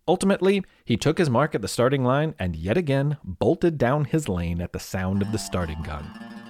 Ultimately, 0.10 0.64
he 0.86 0.98
took 0.98 1.20
his 1.20 1.30
mark 1.30 1.54
at 1.54 1.62
the 1.62 1.68
starting 1.68 2.04
line 2.04 2.34
and 2.40 2.56
yet 2.56 2.78
again 2.78 3.18
bolted 3.24 3.78
down 3.78 4.06
his 4.06 4.28
lane 4.28 4.60
at 4.60 4.74
the 4.74 4.80
sound 4.80 5.22
of 5.22 5.32
the 5.32 5.38
starting 5.38 5.80
gun. 5.84 6.04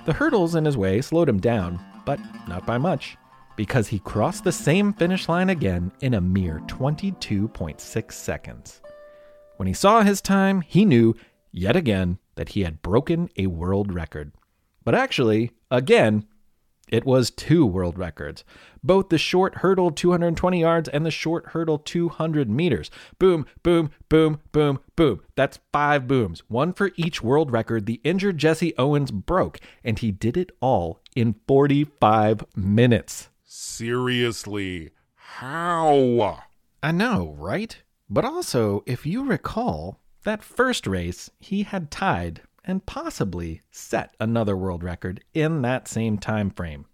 The 0.05 0.13
hurdles 0.13 0.55
in 0.55 0.63
his 0.63 0.77
way 0.77 1.01
slowed 1.01 1.27
him 1.27 1.41
down, 1.41 1.77
but 2.05 2.21
not 2.47 2.65
by 2.65 2.77
much, 2.77 3.17
because 3.57 3.89
he 3.89 3.99
crossed 3.99 4.45
the 4.45 4.53
same 4.53 4.93
finish 4.93 5.27
line 5.27 5.49
again 5.49 5.91
in 5.99 6.13
a 6.13 6.21
mere 6.21 6.59
22.6 6.67 8.11
seconds. 8.13 8.81
When 9.57 9.67
he 9.67 9.73
saw 9.73 10.03
his 10.03 10.21
time, 10.21 10.61
he 10.61 10.85
knew, 10.85 11.13
yet 11.51 11.75
again, 11.75 12.17
that 12.35 12.49
he 12.49 12.61
had 12.61 12.81
broken 12.81 13.29
a 13.35 13.47
world 13.47 13.91
record. 13.91 14.31
But 14.85 14.95
actually, 14.95 15.51
again, 15.69 16.25
it 16.89 17.05
was 17.05 17.31
two 17.31 17.65
world 17.65 17.97
records, 17.97 18.43
both 18.83 19.09
the 19.09 19.17
short 19.17 19.55
hurdle 19.55 19.91
220 19.91 20.59
yards 20.59 20.89
and 20.89 21.05
the 21.05 21.11
short 21.11 21.47
hurdle 21.47 21.77
200 21.77 22.49
meters. 22.49 22.91
Boom, 23.17 23.45
boom, 23.63 23.91
boom, 24.09 24.39
boom, 24.51 24.79
boom. 24.95 25.21
That's 25.35 25.59
five 25.71 26.07
booms, 26.07 26.43
one 26.47 26.73
for 26.73 26.91
each 26.95 27.23
world 27.23 27.51
record 27.51 27.85
the 27.85 28.01
injured 28.03 28.37
Jesse 28.37 28.73
Owens 28.77 29.11
broke, 29.11 29.59
and 29.83 29.97
he 29.99 30.11
did 30.11 30.37
it 30.37 30.51
all 30.59 30.99
in 31.15 31.35
45 31.47 32.43
minutes. 32.55 33.29
Seriously, 33.43 34.91
how? 35.15 36.43
I 36.81 36.91
know, 36.91 37.35
right? 37.37 37.81
But 38.09 38.25
also, 38.25 38.83
if 38.85 39.05
you 39.05 39.25
recall, 39.25 39.99
that 40.23 40.43
first 40.43 40.87
race 40.87 41.29
he 41.39 41.63
had 41.63 41.91
tied 41.91 42.41
and 42.69 42.85
possibly 42.85 43.61
set 43.71 44.15
another 44.19 44.55
world 44.55 44.83
record 44.83 45.23
in 45.33 45.63
that 45.63 45.87
same 45.87 46.19
time 46.19 46.51
frame. 46.51 46.85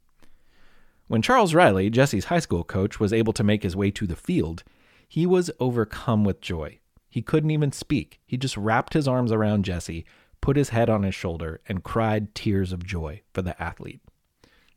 When 1.08 1.22
Charles 1.22 1.54
Riley, 1.54 1.90
Jesse's 1.90 2.26
high 2.26 2.40
school 2.40 2.64
coach, 2.64 2.98
was 2.98 3.12
able 3.12 3.34
to 3.34 3.44
make 3.44 3.64
his 3.64 3.76
way 3.76 3.92
to 3.92 4.08
the 4.08 4.16
field, 4.16 4.64
he 5.06 5.26
was 5.26 5.52
overcome 5.60 6.24
with 6.24 6.40
joy. 6.40 6.80
He 7.10 7.22
couldn't 7.22 7.52
even 7.52 7.74
speak. 7.74 8.22
He 8.26 8.38
just 8.38 8.56
wrapped 8.56 8.94
his 8.94 9.06
arms 9.06 9.34
around 9.34 9.66
Jesse, 9.66 10.06
put 10.40 10.56
his 10.56 10.70
head 10.70 10.90
on 10.90 11.04
his 11.04 11.14
shoulder, 11.14 11.60
and 11.68 11.84
cried 11.84 12.34
tears 12.34 12.72
of 12.72 12.86
joy 12.86 13.22
for 13.34 13.42
the 13.42 13.62
athlete. 13.62 14.02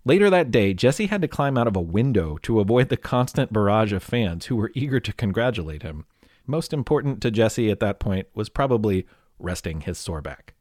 Later 0.04 0.28
that 0.30 0.50
day, 0.50 0.74
Jesse 0.74 1.06
had 1.06 1.22
to 1.22 1.28
climb 1.28 1.56
out 1.56 1.68
of 1.68 1.76
a 1.76 1.80
window 1.80 2.38
to 2.42 2.58
avoid 2.58 2.88
the 2.88 2.96
constant 2.96 3.52
barrage 3.52 3.92
of 3.92 4.02
fans 4.02 4.46
who 4.46 4.56
were 4.56 4.72
eager 4.74 4.98
to 4.98 5.12
congratulate 5.12 5.82
him. 5.82 6.06
Most 6.44 6.72
important 6.72 7.22
to 7.22 7.30
Jesse 7.30 7.70
at 7.70 7.78
that 7.78 8.00
point 8.00 8.26
was 8.34 8.48
probably 8.48 9.06
resting 9.38 9.82
his 9.82 9.96
sore 9.96 10.20
back. 10.20 10.54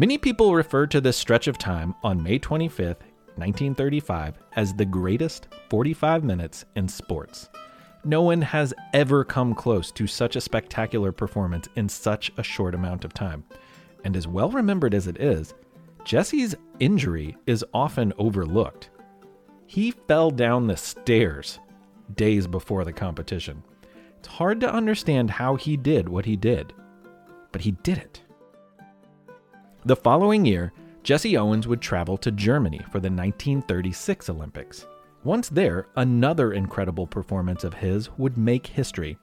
Many 0.00 0.16
people 0.16 0.54
refer 0.54 0.86
to 0.86 1.00
this 1.02 1.18
stretch 1.18 1.46
of 1.46 1.58
time 1.58 1.94
on 2.02 2.22
May 2.22 2.38
25th, 2.38 3.02
1935, 3.36 4.38
as 4.56 4.72
the 4.72 4.86
greatest 4.86 5.48
45 5.68 6.24
minutes 6.24 6.64
in 6.74 6.88
sports. 6.88 7.50
No 8.02 8.22
one 8.22 8.40
has 8.40 8.72
ever 8.94 9.24
come 9.24 9.54
close 9.54 9.92
to 9.92 10.06
such 10.06 10.36
a 10.36 10.40
spectacular 10.40 11.12
performance 11.12 11.68
in 11.76 11.86
such 11.86 12.32
a 12.38 12.42
short 12.42 12.74
amount 12.74 13.04
of 13.04 13.12
time. 13.12 13.44
And 14.02 14.16
as 14.16 14.26
well 14.26 14.48
remembered 14.48 14.94
as 14.94 15.06
it 15.06 15.20
is, 15.20 15.52
Jesse's 16.06 16.56
injury 16.78 17.36
is 17.46 17.62
often 17.74 18.14
overlooked. 18.16 18.88
He 19.66 19.90
fell 19.90 20.30
down 20.30 20.66
the 20.66 20.78
stairs 20.78 21.58
days 22.14 22.46
before 22.46 22.86
the 22.86 22.92
competition. 22.94 23.62
It's 24.18 24.28
hard 24.28 24.62
to 24.62 24.72
understand 24.72 25.28
how 25.28 25.56
he 25.56 25.76
did 25.76 26.08
what 26.08 26.24
he 26.24 26.36
did, 26.36 26.72
but 27.52 27.60
he 27.60 27.72
did 27.72 27.98
it. 27.98 28.22
The 29.86 29.96
following 29.96 30.44
year, 30.44 30.74
Jesse 31.02 31.38
Owens 31.38 31.66
would 31.66 31.80
travel 31.80 32.18
to 32.18 32.30
Germany 32.30 32.80
for 32.92 33.00
the 33.00 33.08
1936 33.08 34.28
Olympics. 34.28 34.86
Once 35.24 35.48
there, 35.48 35.86
another 35.96 36.52
incredible 36.52 37.06
performance 37.06 37.64
of 37.64 37.72
his 37.72 38.10
would 38.18 38.36
make 38.36 38.66
history 38.66 39.16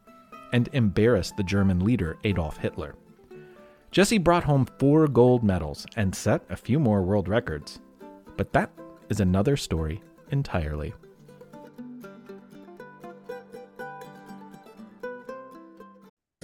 and 0.53 0.67
embarrass 0.73 1.31
the 1.31 1.43
German 1.43 1.85
leader 1.85 2.17
Adolf 2.23 2.57
Hitler. 2.57 2.95
Jesse 3.91 4.17
brought 4.17 4.45
home 4.45 4.67
four 4.79 5.07
gold 5.07 5.43
medals 5.43 5.85
and 5.95 6.15
set 6.15 6.41
a 6.49 6.55
few 6.55 6.79
more 6.79 7.03
world 7.03 7.27
records. 7.27 7.79
But 8.35 8.51
that 8.53 8.71
is 9.09 9.19
another 9.19 9.57
story 9.57 10.01
entirely. 10.31 10.95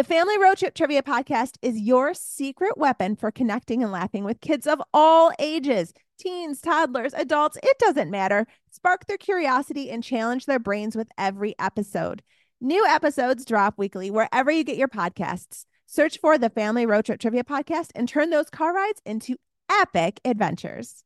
The 0.00 0.04
Family 0.04 0.38
Road 0.38 0.56
Trip 0.56 0.74
Trivia 0.74 1.02
Podcast 1.02 1.58
is 1.60 1.78
your 1.78 2.14
secret 2.14 2.78
weapon 2.78 3.16
for 3.16 3.30
connecting 3.30 3.82
and 3.82 3.92
laughing 3.92 4.24
with 4.24 4.40
kids 4.40 4.66
of 4.66 4.80
all 4.94 5.30
ages 5.38 5.92
teens, 6.18 6.62
toddlers, 6.62 7.12
adults, 7.12 7.58
it 7.62 7.78
doesn't 7.78 8.10
matter. 8.10 8.46
Spark 8.70 9.06
their 9.06 9.18
curiosity 9.18 9.90
and 9.90 10.02
challenge 10.02 10.46
their 10.46 10.58
brains 10.58 10.96
with 10.96 11.10
every 11.18 11.54
episode. 11.58 12.22
New 12.62 12.86
episodes 12.86 13.44
drop 13.44 13.74
weekly 13.76 14.10
wherever 14.10 14.50
you 14.50 14.64
get 14.64 14.78
your 14.78 14.88
podcasts. 14.88 15.66
Search 15.84 16.18
for 16.18 16.38
the 16.38 16.48
Family 16.48 16.86
Road 16.86 17.04
Trip 17.04 17.20
Trivia 17.20 17.44
Podcast 17.44 17.88
and 17.94 18.08
turn 18.08 18.30
those 18.30 18.48
car 18.48 18.72
rides 18.72 19.02
into 19.04 19.36
epic 19.70 20.18
adventures. 20.24 21.04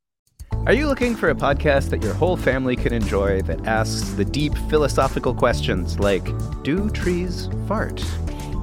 Are 0.66 0.72
you 0.72 0.86
looking 0.86 1.16
for 1.16 1.30
a 1.30 1.34
podcast 1.34 1.90
that 1.90 2.00
your 2.00 2.14
whole 2.14 2.36
family 2.36 2.76
can 2.76 2.92
enjoy 2.92 3.42
that 3.42 3.66
asks 3.66 4.10
the 4.10 4.24
deep 4.24 4.56
philosophical 4.70 5.34
questions 5.34 5.98
like 5.98 6.24
Do 6.62 6.88
trees 6.90 7.48
fart? 7.66 8.00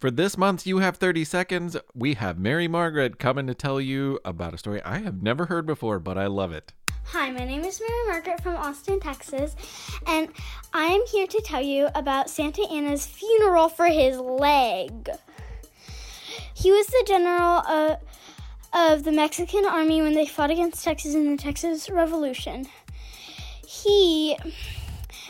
For 0.00 0.10
this 0.10 0.38
month's 0.38 0.66
You 0.66 0.78
Have 0.78 0.96
30 0.96 1.26
Seconds, 1.26 1.76
we 1.92 2.14
have 2.14 2.38
Mary 2.38 2.66
Margaret 2.66 3.18
coming 3.18 3.46
to 3.48 3.52
tell 3.52 3.78
you 3.78 4.18
about 4.24 4.54
a 4.54 4.56
story 4.56 4.80
I 4.82 5.00
have 5.00 5.22
never 5.22 5.44
heard 5.44 5.66
before, 5.66 5.98
but 5.98 6.16
I 6.16 6.26
love 6.26 6.52
it. 6.52 6.72
Hi, 7.08 7.30
my 7.30 7.44
name 7.44 7.64
is 7.64 7.82
Mary 7.86 8.06
Margaret 8.06 8.42
from 8.42 8.56
Austin, 8.56 8.98
Texas, 8.98 9.54
and 10.06 10.30
I 10.72 10.84
am 10.84 11.04
here 11.12 11.26
to 11.26 11.42
tell 11.42 11.60
you 11.60 11.90
about 11.94 12.30
Santa 12.30 12.62
Anna's 12.70 13.04
funeral 13.04 13.68
for 13.68 13.88
his 13.88 14.16
leg. 14.16 15.10
He 16.54 16.72
was 16.72 16.86
the 16.86 17.04
general 17.06 17.62
uh, 17.66 17.96
of 18.72 19.04
the 19.04 19.12
Mexican 19.12 19.66
army 19.66 20.00
when 20.00 20.14
they 20.14 20.24
fought 20.24 20.50
against 20.50 20.82
Texas 20.82 21.14
in 21.14 21.30
the 21.30 21.36
Texas 21.36 21.90
Revolution. 21.90 22.68
He 23.66 24.38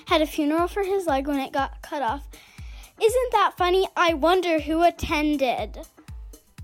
had 0.06 0.22
a 0.22 0.26
funeral 0.28 0.68
for 0.68 0.84
his 0.84 1.08
leg 1.08 1.26
when 1.26 1.40
it 1.40 1.50
got 1.50 1.82
cut 1.82 2.02
off. 2.02 2.28
Isn't 3.02 3.32
that 3.32 3.54
funny? 3.56 3.88
I 3.96 4.14
wonder 4.14 4.60
who 4.60 4.82
attended. 4.82 5.78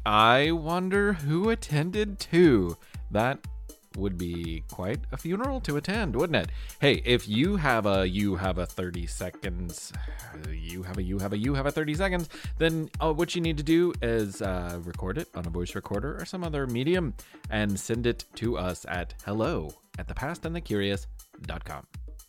I 0.04 0.52
wonder 0.52 1.14
who 1.14 1.48
attended 1.48 2.18
too. 2.18 2.76
That 3.10 3.38
would 3.96 4.18
be 4.18 4.62
quite 4.70 5.00
a 5.12 5.16
funeral 5.16 5.60
to 5.62 5.76
attend, 5.76 6.14
wouldn't 6.14 6.36
it? 6.36 6.50
Hey, 6.80 7.02
if 7.04 7.26
you 7.26 7.56
have 7.56 7.86
a 7.86 8.06
you 8.06 8.36
have 8.36 8.58
a 8.58 8.66
30 8.66 9.06
seconds, 9.06 9.92
you 10.50 10.82
have 10.82 10.98
a 10.98 11.02
you 11.02 11.18
have 11.18 11.32
a 11.32 11.38
you 11.38 11.54
have 11.54 11.66
a 11.66 11.72
30 11.72 11.94
seconds, 11.94 12.28
then 12.58 12.90
uh, 13.00 13.12
what 13.12 13.34
you 13.34 13.40
need 13.40 13.56
to 13.56 13.62
do 13.62 13.92
is 14.02 14.42
uh, 14.42 14.78
record 14.84 15.18
it 15.18 15.28
on 15.34 15.46
a 15.46 15.50
voice 15.50 15.74
recorder 15.74 16.20
or 16.20 16.24
some 16.24 16.44
other 16.44 16.66
medium 16.66 17.14
and 17.50 17.78
send 17.78 18.06
it 18.06 18.26
to 18.34 18.58
us 18.58 18.84
at 18.88 19.14
hello 19.24 19.72
at 19.98 20.06
thepastandthecurious.com. 20.06 21.86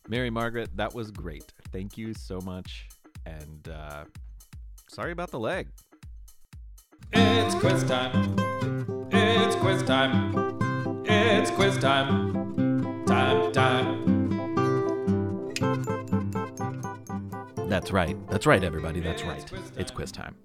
Mary 0.07 0.29
Margaret, 0.29 0.69
that 0.77 0.93
was 0.93 1.11
great. 1.11 1.51
Thank 1.73 1.97
you 1.97 2.13
so 2.13 2.39
much. 2.41 2.87
And 3.27 3.69
uh, 3.69 4.05
sorry 4.87 5.11
about 5.11 5.31
the 5.31 5.39
leg. 5.39 5.67
It's 7.11 7.55
quiz 7.55 7.83
time. 7.83 8.35
It's 9.11 9.55
quiz 9.57 9.83
time. 9.83 11.03
It's 11.05 11.51
quiz 11.51 11.77
time. 11.77 13.05
Time, 13.05 13.51
time. 13.51 14.17
That's 17.69 17.91
right. 17.91 18.15
That's 18.29 18.45
right, 18.45 18.63
everybody. 18.63 19.01
That's 19.01 19.23
right. 19.23 19.43
It's 19.77 19.91
quiz 19.91 20.11
time. 20.11 20.35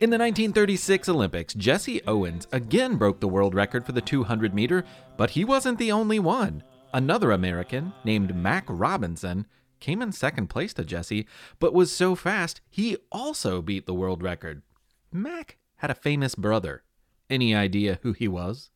In 0.00 0.10
the 0.10 0.18
1936 0.18 1.08
Olympics, 1.08 1.54
Jesse 1.54 2.02
Owens 2.06 2.48
again 2.50 2.96
broke 2.96 3.20
the 3.20 3.28
world 3.28 3.54
record 3.54 3.84
for 3.84 3.92
the 3.92 4.00
200 4.00 4.54
meter, 4.54 4.84
but 5.16 5.30
he 5.30 5.44
wasn't 5.44 5.78
the 5.78 5.92
only 5.92 6.18
one. 6.18 6.62
Another 6.94 7.32
American, 7.32 7.92
named 8.04 8.34
Mac 8.34 8.64
Robinson, 8.68 9.46
came 9.82 10.00
in 10.00 10.12
second 10.12 10.46
place 10.46 10.72
to 10.72 10.84
Jesse, 10.84 11.26
but 11.58 11.74
was 11.74 11.92
so 11.92 12.14
fast 12.14 12.60
he 12.70 12.96
also 13.10 13.60
beat 13.60 13.84
the 13.84 13.92
world 13.92 14.22
record. 14.22 14.62
Mac 15.10 15.58
had 15.78 15.90
a 15.90 15.94
famous 15.94 16.36
brother. 16.36 16.84
Any 17.28 17.52
idea 17.52 17.98
who 18.02 18.12
he 18.12 18.28
was? 18.28 18.70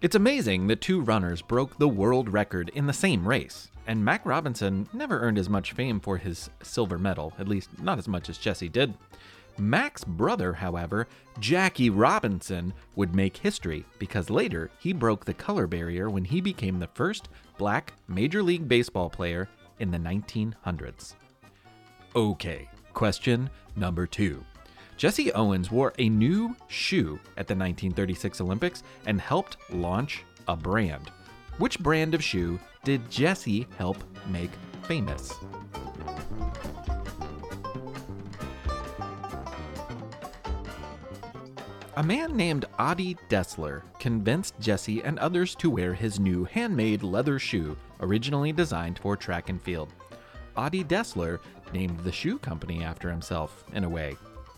It's 0.00 0.14
amazing 0.14 0.66
that 0.68 0.80
two 0.80 1.02
runners 1.02 1.42
broke 1.42 1.76
the 1.78 1.88
world 1.88 2.32
record 2.32 2.70
in 2.74 2.86
the 2.86 2.92
same 2.94 3.28
race, 3.28 3.68
and 3.86 4.02
Mac 4.02 4.24
Robinson 4.24 4.88
never 4.94 5.20
earned 5.20 5.38
as 5.38 5.50
much 5.50 5.72
fame 5.72 6.00
for 6.00 6.16
his 6.16 6.48
silver 6.62 6.98
medal, 6.98 7.34
at 7.38 7.48
least 7.48 7.82
not 7.82 7.98
as 7.98 8.08
much 8.08 8.30
as 8.30 8.38
Jesse 8.38 8.70
did. 8.70 8.94
Mac's 9.58 10.04
brother, 10.04 10.52
however, 10.52 11.06
Jackie 11.38 11.90
Robinson, 11.90 12.72
would 12.96 13.14
make 13.14 13.36
history 13.36 13.84
because 13.98 14.30
later 14.30 14.70
he 14.78 14.92
broke 14.92 15.24
the 15.24 15.34
color 15.34 15.66
barrier 15.66 16.10
when 16.10 16.24
he 16.24 16.40
became 16.40 16.78
the 16.78 16.88
first 16.94 17.28
black 17.56 17.94
Major 18.08 18.42
League 18.42 18.68
Baseball 18.68 19.08
player 19.08 19.48
in 19.78 19.90
the 19.90 19.98
1900s. 19.98 21.14
Okay, 22.16 22.68
question 22.92 23.48
number 23.76 24.06
two. 24.06 24.44
Jesse 24.96 25.32
Owens 25.32 25.70
wore 25.70 25.92
a 25.98 26.08
new 26.08 26.54
shoe 26.68 27.18
at 27.36 27.48
the 27.48 27.54
1936 27.54 28.40
Olympics 28.40 28.82
and 29.06 29.20
helped 29.20 29.56
launch 29.70 30.24
a 30.46 30.56
brand. 30.56 31.10
Which 31.58 31.80
brand 31.80 32.14
of 32.14 32.22
shoe 32.22 32.58
did 32.84 33.10
Jesse 33.10 33.66
help 33.76 33.98
make 34.28 34.50
famous? 34.82 35.32
A 41.96 42.02
man 42.02 42.36
named 42.36 42.64
Adi 42.76 43.16
Dassler 43.28 43.82
convinced 44.00 44.58
Jesse 44.58 45.00
and 45.04 45.16
others 45.20 45.54
to 45.54 45.70
wear 45.70 45.94
his 45.94 46.18
new 46.18 46.42
handmade 46.42 47.04
leather 47.04 47.38
shoe, 47.38 47.76
originally 48.00 48.50
designed 48.50 48.98
for 48.98 49.16
track 49.16 49.48
and 49.48 49.62
field. 49.62 49.92
Adi 50.56 50.82
Dassler 50.82 51.38
named 51.72 52.00
the 52.00 52.10
shoe 52.10 52.38
company 52.38 52.82
after 52.82 53.08
himself, 53.08 53.62
in 53.74 53.84
a 53.84 53.88
way. 53.88 54.16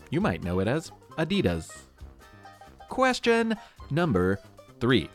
You 0.09 0.19
might 0.19 0.43
know 0.43 0.61
it 0.61 0.67
as 0.67 0.91
Adidas. 1.19 1.83
Question 2.89 3.55
number 3.91 4.39
three. 4.79 5.07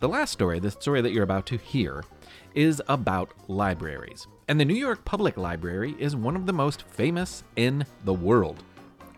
The 0.00 0.08
last 0.08 0.32
story, 0.32 0.58
the 0.58 0.70
story 0.70 1.00
that 1.00 1.12
you're 1.12 1.24
about 1.24 1.46
to 1.46 1.56
hear, 1.56 2.04
is 2.54 2.82
about 2.88 3.32
libraries. 3.48 4.26
And 4.48 4.60
the 4.60 4.66
New 4.66 4.74
York 4.74 5.06
Public 5.06 5.38
Library 5.38 5.96
is 5.98 6.14
one 6.14 6.36
of 6.36 6.44
the 6.44 6.52
most 6.52 6.82
famous 6.82 7.42
in 7.56 7.86
the 8.04 8.12
world. 8.14 8.64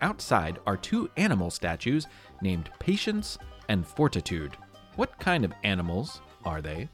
Outside 0.01 0.59
are 0.67 0.75
two 0.75 1.09
animal 1.15 1.49
statues 1.49 2.07
named 2.43 2.69
Patience 2.77 3.39
and 3.69 3.87
Fortitude. 3.87 4.57
What 4.95 5.17
kind 5.17 5.43
of 5.43 5.53
animals 5.63 6.21
are 6.45 6.61
they? 6.61 6.89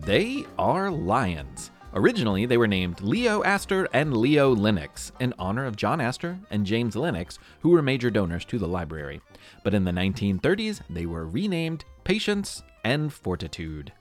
They 0.00 0.46
are 0.58 0.90
lions. 0.90 1.70
Originally, 1.92 2.46
they 2.46 2.56
were 2.56 2.68
named 2.68 3.00
Leo 3.00 3.42
Astor 3.42 3.88
and 3.92 4.16
Leo 4.16 4.54
Lennox 4.54 5.12
in 5.18 5.34
honor 5.38 5.66
of 5.66 5.76
John 5.76 6.00
Astor 6.00 6.38
and 6.50 6.64
James 6.64 6.94
Lennox, 6.94 7.38
who 7.60 7.70
were 7.70 7.82
major 7.82 8.10
donors 8.10 8.44
to 8.46 8.58
the 8.58 8.68
library. 8.68 9.20
But 9.64 9.74
in 9.74 9.84
the 9.84 9.90
1930s, 9.90 10.80
they 10.88 11.04
were 11.04 11.26
renamed 11.26 11.84
Patience 12.04 12.62
and 12.84 13.12
Fortitude. 13.12 13.92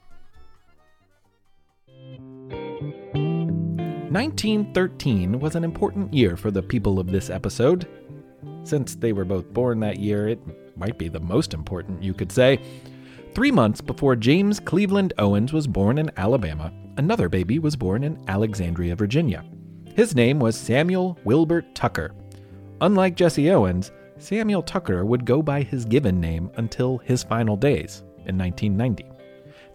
1913 4.11 5.39
was 5.39 5.55
an 5.55 5.63
important 5.63 6.11
year 6.11 6.35
for 6.35 6.49
the 6.49 6.63
people 6.63 6.99
of 6.99 7.11
this 7.11 7.29
episode. 7.29 7.87
Since 8.63 8.95
they 8.95 9.13
were 9.13 9.23
both 9.23 9.53
born 9.53 9.79
that 9.81 9.99
year, 9.99 10.27
it 10.27 10.39
might 10.75 10.97
be 10.97 11.09
the 11.09 11.19
most 11.19 11.53
important, 11.53 12.01
you 12.01 12.15
could 12.15 12.31
say. 12.31 12.59
Three 13.35 13.51
months 13.51 13.81
before 13.81 14.15
James 14.15 14.59
Cleveland 14.59 15.13
Owens 15.19 15.53
was 15.53 15.67
born 15.67 15.99
in 15.99 16.09
Alabama, 16.17 16.73
another 16.97 17.29
baby 17.29 17.59
was 17.59 17.75
born 17.75 18.03
in 18.03 18.19
Alexandria, 18.27 18.95
Virginia. 18.95 19.45
His 19.95 20.15
name 20.15 20.39
was 20.39 20.57
Samuel 20.57 21.19
Wilbert 21.23 21.75
Tucker. 21.75 22.15
Unlike 22.81 23.15
Jesse 23.15 23.51
Owens, 23.51 23.91
Samuel 24.17 24.63
Tucker 24.63 25.05
would 25.05 25.23
go 25.23 25.43
by 25.43 25.61
his 25.61 25.85
given 25.85 26.19
name 26.19 26.49
until 26.55 26.97
his 26.97 27.21
final 27.21 27.55
days 27.55 28.01
in 28.25 28.35
1990. 28.39 29.05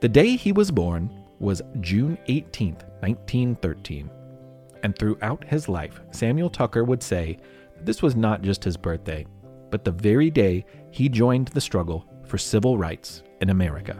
The 0.00 0.08
day 0.08 0.34
he 0.34 0.50
was 0.50 0.72
born 0.72 1.08
was 1.38 1.62
June 1.80 2.18
18, 2.26 2.74
1913. 2.74 4.10
And 4.84 4.96
throughout 4.96 5.42
his 5.44 5.68
life, 5.68 6.00
Samuel 6.12 6.50
Tucker 6.50 6.84
would 6.84 7.02
say 7.02 7.38
that 7.74 7.86
this 7.86 8.02
was 8.02 8.14
not 8.14 8.42
just 8.42 8.62
his 8.62 8.76
birthday, 8.76 9.26
but 9.70 9.82
the 9.82 9.90
very 9.90 10.30
day 10.30 10.66
he 10.90 11.08
joined 11.08 11.48
the 11.48 11.60
struggle 11.60 12.06
for 12.26 12.36
civil 12.36 12.76
rights 12.76 13.22
in 13.40 13.48
America. 13.48 13.98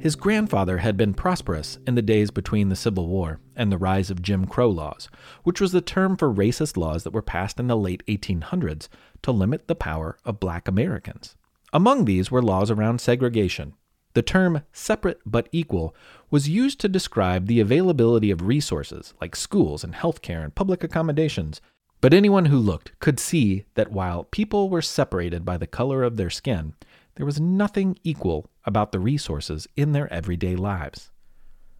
His 0.00 0.16
grandfather 0.16 0.78
had 0.78 0.96
been 0.96 1.12
prosperous 1.12 1.78
in 1.86 1.96
the 1.96 2.02
days 2.02 2.30
between 2.30 2.70
the 2.70 2.76
Civil 2.76 3.08
War 3.08 3.40
and 3.54 3.70
the 3.70 3.78
rise 3.78 4.10
of 4.10 4.22
Jim 4.22 4.46
Crow 4.46 4.70
laws, 4.70 5.08
which 5.42 5.60
was 5.60 5.72
the 5.72 5.80
term 5.80 6.16
for 6.16 6.32
racist 6.32 6.76
laws 6.76 7.04
that 7.04 7.12
were 7.12 7.20
passed 7.20 7.60
in 7.60 7.66
the 7.66 7.76
late 7.76 8.02
1800s 8.06 8.88
to 9.22 9.32
limit 9.32 9.66
the 9.66 9.74
power 9.74 10.16
of 10.24 10.40
black 10.40 10.66
Americans. 10.66 11.36
Among 11.74 12.06
these 12.06 12.30
were 12.30 12.40
laws 12.40 12.70
around 12.70 13.02
segregation. 13.02 13.74
The 14.18 14.22
term 14.22 14.62
separate 14.72 15.20
but 15.24 15.48
equal 15.52 15.94
was 16.28 16.48
used 16.48 16.80
to 16.80 16.88
describe 16.88 17.46
the 17.46 17.60
availability 17.60 18.32
of 18.32 18.48
resources 18.48 19.14
like 19.20 19.36
schools 19.36 19.84
and 19.84 19.94
healthcare 19.94 20.42
and 20.42 20.52
public 20.52 20.82
accommodations 20.82 21.60
but 22.00 22.12
anyone 22.12 22.46
who 22.46 22.58
looked 22.58 22.98
could 22.98 23.20
see 23.20 23.66
that 23.76 23.92
while 23.92 24.24
people 24.24 24.70
were 24.70 24.82
separated 24.82 25.44
by 25.44 25.56
the 25.56 25.68
color 25.68 26.02
of 26.02 26.16
their 26.16 26.30
skin, 26.30 26.74
there 27.14 27.24
was 27.24 27.40
nothing 27.40 27.96
equal 28.02 28.50
about 28.64 28.90
the 28.90 28.98
resources 28.98 29.68
in 29.76 29.92
their 29.92 30.12
everyday 30.12 30.56
lives. 30.56 31.12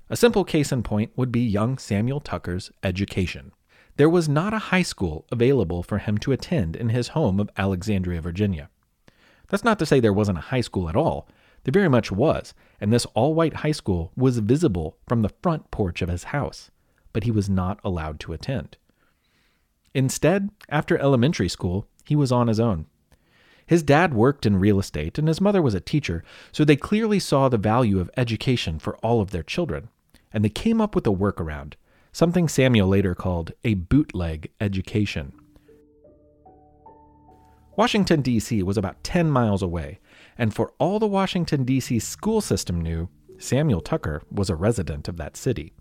A 0.09 0.17
simple 0.17 0.45
case 0.45 0.71
in 0.71 0.85
point 0.85 1.11
would 1.17 1.33
be 1.33 1.41
young 1.41 1.77
Samuel 1.77 2.21
Tucker's 2.21 2.71
education. 2.85 3.51
There 3.97 4.09
was 4.09 4.29
not 4.29 4.55
a 4.55 4.71
high 4.71 4.83
school 4.83 5.27
available 5.33 5.83
for 5.83 5.99
him 5.99 6.19
to 6.19 6.31
attend 6.31 6.77
in 6.77 6.91
his 6.91 7.09
home 7.09 7.41
of 7.41 7.51
Alexandria, 7.57 8.21
Virginia. 8.21 8.71
That's 9.49 9.65
not 9.65 9.81
to 9.81 9.87
say 9.87 9.99
there 9.99 10.13
wasn't 10.13 10.39
a 10.39 10.53
high 10.53 10.61
school 10.61 10.89
at 10.89 10.95
all. 10.95 11.27
There 11.65 11.73
very 11.73 11.89
much 11.89 12.11
was, 12.11 12.55
and 12.81 12.93
this 12.93 13.07
all 13.15 13.35
white 13.35 13.55
high 13.55 13.73
school 13.73 14.13
was 14.17 14.39
visible 14.39 14.97
from 15.07 15.23
the 15.23 15.33
front 15.43 15.71
porch 15.71 16.03
of 16.03 16.09
his 16.09 16.25
house, 16.25 16.71
but 17.13 17.25
he 17.25 17.31
was 17.31 17.49
not 17.49 17.81
allowed 17.85 18.21
to 18.21 18.33
attend. 18.33 18.77
Instead, 19.95 20.51
after 20.69 20.99
elementary 20.99 21.49
school, 21.49 21.87
he 22.05 22.15
was 22.15 22.33
on 22.33 22.49
his 22.49 22.61
own. 22.61 22.87
His 23.67 23.83
dad 23.83 24.15
worked 24.15 24.47
in 24.47 24.57
real 24.57 24.79
estate 24.79 25.19
and 25.19 25.29
his 25.29 25.41
mother 25.43 25.61
was 25.61 25.75
a 25.75 25.81
teacher, 25.81 26.25
so 26.53 26.65
they 26.65 26.77
clearly 26.77 27.19
saw 27.19 27.49
the 27.49 27.59
value 27.59 28.01
of 28.01 28.11
education 28.17 28.79
for 28.79 28.97
all 28.99 29.21
of 29.21 29.31
their 29.31 29.43
children. 29.43 29.89
And 30.33 30.45
they 30.45 30.49
came 30.49 30.81
up 30.81 30.95
with 30.95 31.07
a 31.07 31.11
workaround, 31.11 31.75
something 32.13 32.49
Samuel 32.49 32.89
later 32.89 33.15
called 33.15 33.53
a 33.65 33.75
bootleg 33.75 34.51
education. 34.61 35.33
Washington, 37.77 38.23
D.C. 38.23 38.63
was 38.63 38.77
about 38.77 39.05
10 39.05 39.31
miles 39.31 39.63
away, 39.63 40.01
and 40.39 40.55
for 40.55 40.73
all 40.79 41.01
the 41.01 41.07
Washington, 41.07 41.65
D.C. 41.65 41.99
school 41.99 42.41
system 42.41 42.81
knew, 42.81 43.09
Samuel 43.39 43.81
Tucker 43.81 44.23
was 44.31 44.49
a 44.49 44.57
resident 44.57 45.09
of 45.09 45.17
that 45.17 45.37
city. 45.37 45.73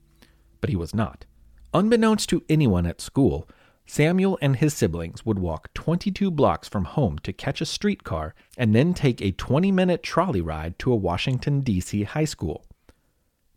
But 0.59 0.71
he 0.71 0.75
was 0.75 0.95
not. 0.95 1.25
Unbeknownst 1.73 2.27
to 2.29 2.43
anyone 2.49 2.87
at 2.87 2.99
school, 2.99 3.47
Samuel 3.85 4.37
and 4.41 4.55
his 4.57 4.73
siblings 4.73 5.25
would 5.25 5.39
walk 5.39 5.73
22 5.73 6.31
blocks 6.31 6.67
from 6.67 6.85
home 6.85 7.19
to 7.19 7.31
catch 7.31 7.61
a 7.61 7.65
streetcar 7.65 8.33
and 8.57 8.75
then 8.75 8.93
take 8.93 9.21
a 9.21 9.31
20 9.31 9.71
minute 9.71 10.03
trolley 10.03 10.41
ride 10.41 10.77
to 10.79 10.91
a 10.91 10.95
Washington, 10.95 11.61
D.C. 11.61 12.03
high 12.03 12.25
school. 12.25 12.65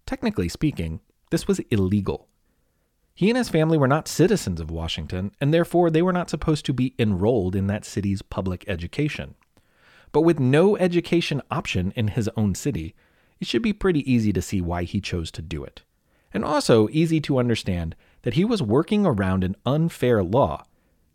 Technically 0.07 0.49
speaking, 0.49 1.01
this 1.31 1.49
was 1.49 1.61
illegal. 1.71 2.29
He 3.15 3.29
and 3.29 3.37
his 3.37 3.49
family 3.49 3.77
were 3.77 3.89
not 3.89 4.09
citizens 4.09 4.61
of 4.61 4.71
Washington, 4.71 5.33
and 5.41 5.53
therefore 5.53 5.91
they 5.91 6.03
were 6.03 6.13
not 6.13 6.31
supposed 6.31 6.65
to 6.67 6.73
be 6.73 6.95
enrolled 6.99 7.57
in 7.57 7.67
that 7.67 7.85
city's 7.85 8.23
public 8.23 8.65
education. 8.69 9.35
But 10.13 10.23
with 10.23 10.41
no 10.41 10.77
education 10.77 11.41
option 11.51 11.93
in 11.97 12.09
his 12.09 12.29
own 12.37 12.55
city, 12.55 12.95
it 13.41 13.47
should 13.47 13.63
be 13.63 13.73
pretty 13.73 14.11
easy 14.11 14.33
to 14.33 14.43
see 14.43 14.61
why 14.61 14.85
he 14.85 15.01
chose 15.01 15.31
to 15.33 15.43
do 15.43 15.65
it. 15.65 15.83
And 16.33 16.45
also 16.45 16.89
easy 16.91 17.21
to 17.23 17.39
understand 17.39 17.97
that 18.23 18.35
he 18.35 18.45
was 18.45 18.63
working 18.63 19.07
around 19.07 19.45
an 19.45 19.57
unfair 19.65 20.23
law 20.23 20.65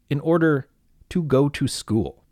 in 0.09 0.19
order 0.19 0.67
to 1.09 1.23
go 1.23 1.49
to 1.49 1.67
school. 1.67 2.23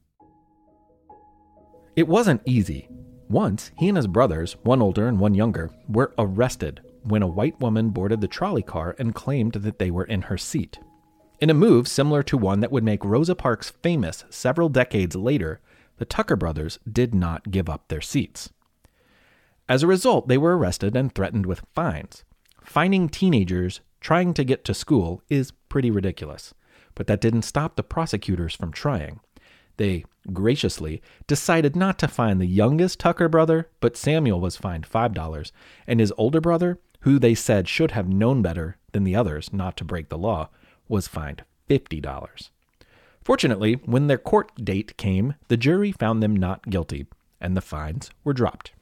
It 1.96 2.08
wasn't 2.08 2.42
easy. 2.46 2.90
Once, 3.30 3.72
he 3.78 3.88
and 3.88 3.98
his 3.98 4.08
brothers, 4.08 4.54
one 4.64 4.82
older 4.82 5.08
and 5.08 5.20
one 5.20 5.36
younger, 5.36 5.72
were 5.88 6.14
arrested 6.18 6.82
when 7.04 7.22
a 7.22 7.28
white 7.28 7.60
woman 7.60 7.90
boarded 7.90 8.22
the 8.22 8.28
trolley 8.28 8.64
car 8.64 8.96
and 8.98 9.16
claimed 9.16 9.54
that 9.54 9.80
they 9.80 9.92
were 9.92 10.06
in 10.06 10.24
her 10.24 10.38
seat. 10.38 10.80
In 11.40 11.50
a 11.50 11.54
move 11.54 11.88
similar 11.88 12.24
to 12.24 12.38
one 12.38 12.62
that 12.62 12.72
would 12.72 12.84
make 12.84 13.04
Rosa 13.04 13.36
Parks 13.36 13.70
famous 13.82 14.24
several 14.30 14.70
decades 14.70 15.16
later, 15.16 15.60
the 15.98 16.06
Tucker 16.06 16.36
brothers 16.36 16.80
did 16.90 17.14
not 17.14 17.52
give 17.52 17.70
up 17.70 17.88
their 17.88 18.02
seats. 18.02 18.50
As 19.70 19.84
a 19.84 19.88
result, 19.88 20.28
they 20.28 20.38
were 20.38 20.58
arrested 20.58 20.96
and 20.96 21.14
threatened 21.14 21.46
with 21.46 21.66
fines. 21.74 22.24
Fining 22.64 23.10
teenagers 23.10 23.82
trying 24.02 24.34
to 24.34 24.44
get 24.44 24.66
to 24.66 24.74
school 24.74 25.22
is 25.30 25.52
pretty 25.70 25.90
ridiculous, 25.90 26.54
but 26.96 27.08
that 27.08 27.22
didn't 27.22 27.44
stop 27.44 27.76
the 27.76 27.84
prosecutors 27.84 28.56
from 28.56 28.72
trying. 28.72 29.20
They 29.78 30.06
graciously 30.32 31.02
decided 31.28 31.76
not 31.76 31.98
to 32.00 32.08
fine 32.08 32.38
the 32.38 32.46
youngest 32.46 33.00
Tucker 33.00 33.28
brother, 33.28 33.70
but 33.80 33.98
Samuel 33.98 34.40
was 34.40 34.58
fined 34.58 34.88
$5, 34.88 35.52
and 35.88 36.00
his 36.00 36.14
older 36.18 36.42
brother, 36.42 36.80
who 37.02 37.20
they 37.20 37.36
said 37.36 37.68
should 37.68 37.92
have 37.92 38.08
known 38.08 38.42
better 38.42 38.78
than 38.92 39.04
the 39.04 39.16
others 39.16 39.52
not 39.52 39.76
to 39.78 39.84
break 39.84 40.10
the 40.10 40.18
law, 40.18 40.50
was 40.88 41.08
fined 41.08 41.44
$50. 41.70 42.50
Fortunately, 43.24 43.76
when 43.86 44.08
their 44.08 44.18
court 44.18 44.52
date 44.64 44.98
came, 44.98 45.36
the 45.48 45.58
jury 45.58 45.92
found 45.92 46.22
them 46.22 46.36
not 46.36 46.70
guilty, 46.70 47.06
and 47.40 47.56
the 47.56 47.62
fines 47.62 48.10
were 48.24 48.34
dropped. 48.34 48.74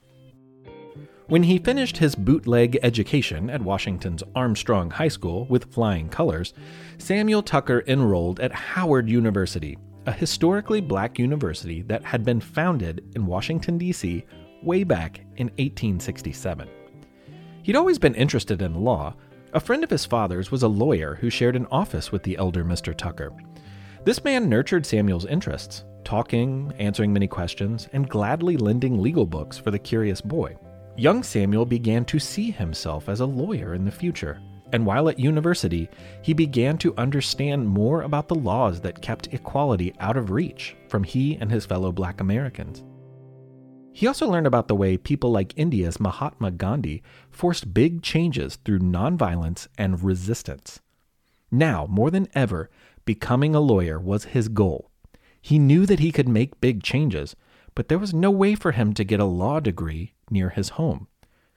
When 1.27 1.43
he 1.43 1.59
finished 1.59 1.97
his 1.97 2.15
bootleg 2.15 2.77
education 2.83 3.49
at 3.49 3.61
Washington's 3.61 4.23
Armstrong 4.35 4.89
High 4.89 5.07
School 5.07 5.45
with 5.45 5.71
flying 5.71 6.09
colors, 6.09 6.53
Samuel 6.97 7.41
Tucker 7.41 7.83
enrolled 7.87 8.39
at 8.41 8.51
Howard 8.51 9.07
University, 9.07 9.77
a 10.05 10.11
historically 10.11 10.81
black 10.81 11.17
university 11.19 11.83
that 11.83 12.03
had 12.03 12.25
been 12.25 12.41
founded 12.41 13.03
in 13.15 13.25
Washington, 13.25 13.77
D.C. 13.77 14.25
way 14.61 14.83
back 14.83 15.19
in 15.37 15.47
1867. 15.57 16.67
He'd 17.63 17.75
always 17.75 17.99
been 17.99 18.15
interested 18.15 18.61
in 18.61 18.83
law. 18.83 19.13
A 19.53 19.59
friend 19.59 19.83
of 19.83 19.89
his 19.89 20.05
father's 20.05 20.51
was 20.51 20.63
a 20.63 20.67
lawyer 20.67 21.15
who 21.15 21.29
shared 21.29 21.55
an 21.55 21.67
office 21.67 22.11
with 22.11 22.23
the 22.23 22.37
elder 22.37 22.65
Mr. 22.65 22.93
Tucker. 22.97 23.31
This 24.03 24.23
man 24.23 24.49
nurtured 24.49 24.83
Samuel's 24.83 25.27
interests, 25.27 25.85
talking, 26.03 26.73
answering 26.79 27.13
many 27.13 27.27
questions, 27.27 27.87
and 27.93 28.09
gladly 28.09 28.57
lending 28.57 28.99
legal 28.99 29.27
books 29.27 29.59
for 29.59 29.69
the 29.69 29.77
curious 29.77 30.21
boy. 30.21 30.57
Young 30.97 31.21
Samuel 31.21 31.67
began 31.67 32.03
to 32.05 32.17
see 32.17 32.49
himself 32.49 33.09
as 33.09 33.19
a 33.19 33.25
lawyer 33.27 33.75
in 33.75 33.85
the 33.85 33.91
future, 33.91 34.41
and 34.73 34.87
while 34.87 35.07
at 35.07 35.19
university, 35.19 35.87
he 36.23 36.33
began 36.33 36.79
to 36.79 36.95
understand 36.97 37.67
more 37.67 38.01
about 38.01 38.27
the 38.27 38.33
laws 38.33 38.81
that 38.81 39.03
kept 39.03 39.31
equality 39.35 39.93
out 39.99 40.17
of 40.17 40.31
reach 40.31 40.75
from 40.87 41.03
he 41.03 41.35
and 41.35 41.51
his 41.51 41.67
fellow 41.67 41.91
black 41.91 42.21
Americans. 42.21 42.83
He 43.93 44.07
also 44.07 44.27
learned 44.27 44.47
about 44.47 44.67
the 44.67 44.75
way 44.75 44.97
people 44.97 45.29
like 45.29 45.53
India's 45.57 45.99
Mahatma 45.99 46.49
Gandhi 46.49 47.03
forced 47.29 47.71
big 47.71 48.01
changes 48.01 48.55
through 48.65 48.79
nonviolence 48.79 49.67
and 49.77 50.03
resistance. 50.03 50.79
Now, 51.51 51.85
more 51.87 52.09
than 52.09 52.29
ever, 52.33 52.69
becoming 53.05 53.55
a 53.55 53.59
lawyer 53.59 53.99
was 53.99 54.25
his 54.25 54.47
goal. 54.47 54.91
He 55.41 55.57
knew 55.57 55.85
that 55.85 55.99
he 55.99 56.11
could 56.11 56.29
make 56.29 56.61
big 56.61 56.83
changes, 56.83 57.35
but 57.73 57.87
there 57.87 57.99
was 57.99 58.13
no 58.13 58.29
way 58.29 58.55
for 58.55 58.71
him 58.71 58.93
to 58.93 59.03
get 59.03 59.19
a 59.19 59.25
law 59.25 59.59
degree 59.59 60.13
near 60.29 60.49
his 60.49 60.69
home. 60.69 61.07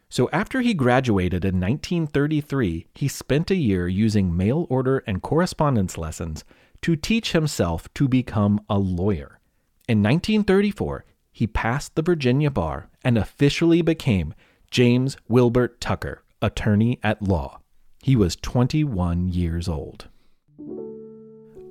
So 0.09 0.31
after 0.33 0.61
he 0.61 0.75
graduated 0.75 1.45
in 1.45 1.61
1933, 1.61 2.87
he 2.95 3.09
spent 3.09 3.51
a 3.51 3.57
year 3.57 3.89
using 3.89 4.37
mail 4.37 4.67
order 4.71 5.03
and 5.07 5.23
correspondence 5.23 5.99
lessons 5.99 6.45
to 6.83 6.97
teach 6.97 7.33
himself 7.33 7.93
to 7.95 8.07
become 8.07 8.61
a 8.69 8.79
lawyer. 8.79 9.41
In 9.89 10.03
1934, 10.03 11.05
he 11.33 11.47
passed 11.47 11.95
the 11.95 12.03
Virginia 12.03 12.51
bar 12.51 12.89
and 13.03 13.19
officially 13.19 13.83
became 13.83 14.35
James 14.71 15.17
Wilbert 15.29 15.81
Tucker, 15.81 16.23
attorney 16.41 17.01
at 17.03 17.21
law. 17.21 17.61
He 18.03 18.15
was 18.15 18.37
21 18.37 19.31
years 19.31 19.69
old. 19.69 20.09